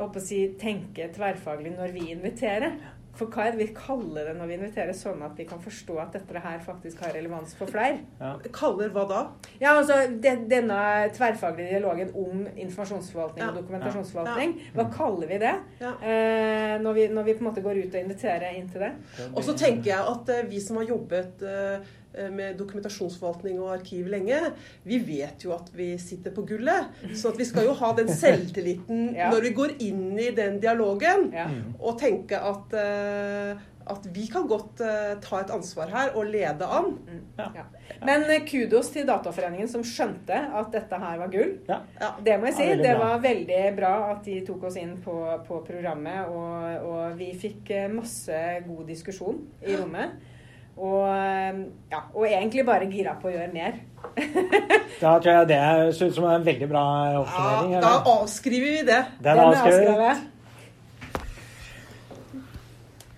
å 0.05 0.09
si, 0.21 0.43
tenke 0.61 1.07
tverrfaglig 1.15 1.73
når 1.79 1.95
vi 1.95 2.11
inviterer. 2.13 2.75
For 3.15 3.29
hva 3.29 3.45
er 3.47 3.53
det 3.53 3.61
vi 3.69 3.75
kaller 3.77 4.25
det 4.31 4.35
når 4.39 4.47
vi 4.49 4.55
inviterer, 4.57 4.93
sånn 4.97 5.21
at 5.23 5.37
vi 5.37 5.45
kan 5.45 5.61
forstå 5.61 5.99
at 6.01 6.15
dette 6.17 6.41
her 6.41 6.59
faktisk 6.65 7.03
har 7.05 7.13
relevans 7.13 7.53
for 7.59 7.69
flere? 7.69 7.99
ja. 8.21 8.31
Kaller 8.57 8.89
hva 8.95 9.05
da? 9.11 9.21
Ja, 9.61 9.75
altså 9.77 9.99
det, 10.23 10.33
Denne 10.49 10.79
tverrfaglige 11.13 11.75
dialogen 11.75 12.11
om 12.17 12.47
informasjonsforvaltning 12.57 13.45
og 13.45 13.55
Ja. 13.55 13.61
dokumentasjonsforvaltning, 13.61 14.55
hva 14.75 14.87
kaller 14.97 15.27
vi 15.29 15.39
det? 15.45 15.55
Ja. 15.81 15.93
Eh, 16.01 16.79
når, 16.81 16.93
vi, 16.97 17.09
når 17.09 17.23
vi 17.29 17.35
på 17.35 17.45
en 17.45 17.51
måte 17.51 17.63
går 17.65 17.83
ut 17.85 17.95
og 17.95 18.01
inviterer 18.01 18.57
inn 18.57 18.69
til 18.73 18.81
det? 18.87 18.93
Og 19.35 19.43
så 19.45 19.55
tenker 19.61 19.93
jeg 19.93 20.01
at 20.17 20.29
eh, 20.39 20.47
vi 20.49 20.61
som 20.61 20.77
har 20.81 20.89
jobbet 20.89 21.43
eh, 21.43 21.93
med 22.33 22.59
dokumentasjonsforvaltning 22.61 23.59
og 23.63 23.71
arkiv 23.79 24.07
lenge, 24.13 24.39
vi 24.85 24.99
vet 25.07 25.45
jo 25.47 25.55
at 25.57 25.71
vi 25.77 25.91
sitter 25.99 26.35
på 26.37 26.45
gullet. 26.49 26.93
Så 27.17 27.33
at 27.33 27.39
vi 27.41 27.47
skal 27.49 27.65
jo 27.71 27.75
ha 27.79 27.93
den 27.97 28.09
selvtilliten 28.23 29.15
Ja. 29.17 29.31
når 29.33 29.41
vi 29.49 29.55
går 29.57 29.77
inn 29.81 30.19
i 30.21 30.31
den 30.37 30.61
dialogen, 30.61 31.31
Ja. 31.33 31.47
Mm. 31.49 31.75
og 31.81 31.99
tenke 32.01 32.37
at, 32.39 32.73
eh, 32.77 33.57
at 33.93 34.05
vi 34.15 34.27
kan 34.31 34.45
godt 34.47 34.81
eh, 34.85 35.15
ta 35.25 35.41
et 35.43 35.51
ansvar 35.51 35.89
her 35.91 36.13
og 36.17 36.29
lede 36.31 36.63
an. 36.69 36.93
Ja. 37.39 37.65
Men 38.07 38.23
eh, 38.31 38.45
kudos 38.47 38.91
til 38.95 39.07
Dataforeningen 39.09 39.69
som 39.69 39.83
skjønte 39.83 40.37
at 40.55 40.71
dette 40.75 40.99
her 41.03 41.19
var 41.19 41.33
gull. 41.33 41.57
Ja. 41.69 41.81
Ja. 42.01 42.13
Det 42.23 42.37
må 42.41 42.47
jeg 42.51 42.55
si. 42.61 42.69
Ja, 42.69 42.77
det 42.83 42.95
var 43.01 43.19
veldig 43.25 43.63
bra 43.77 43.95
at 44.13 44.25
de 44.29 44.41
tok 44.47 44.69
oss 44.71 44.77
inn 44.81 44.97
på, 45.03 45.17
på 45.49 45.63
programmet. 45.67 46.29
Og, 46.29 46.87
og 46.93 47.17
vi 47.19 47.33
fikk 47.35 47.71
eh, 47.75 47.89
masse 47.91 48.43
god 48.69 48.85
diskusjon 48.93 49.43
i 49.67 49.75
rommet. 49.81 50.21
Og, 50.77 51.09
eh, 51.09 51.59
ja, 51.93 51.99
og 52.15 52.27
egentlig 52.27 52.65
bare 52.67 52.89
gira 52.91 53.15
på 53.21 53.29
å 53.29 53.35
gjøre 53.35 53.53
mer. 53.53 53.81
Da 55.03 55.17
tror 55.19 55.33
jeg 55.33 55.49
det 55.51 55.59
ser 55.97 56.11
ut 56.13 56.15
som 56.15 56.29
en 56.31 56.45
veldig 56.47 56.69
bra 56.71 56.83
oppsummering. 57.21 57.73
Ja, 57.75 57.81
da 57.83 57.93
avskriver 58.13 58.69
vi 58.77 58.83
det. 58.87 59.01
Den 59.25 59.41
Den 59.41 59.49
avskriver. 59.49 60.21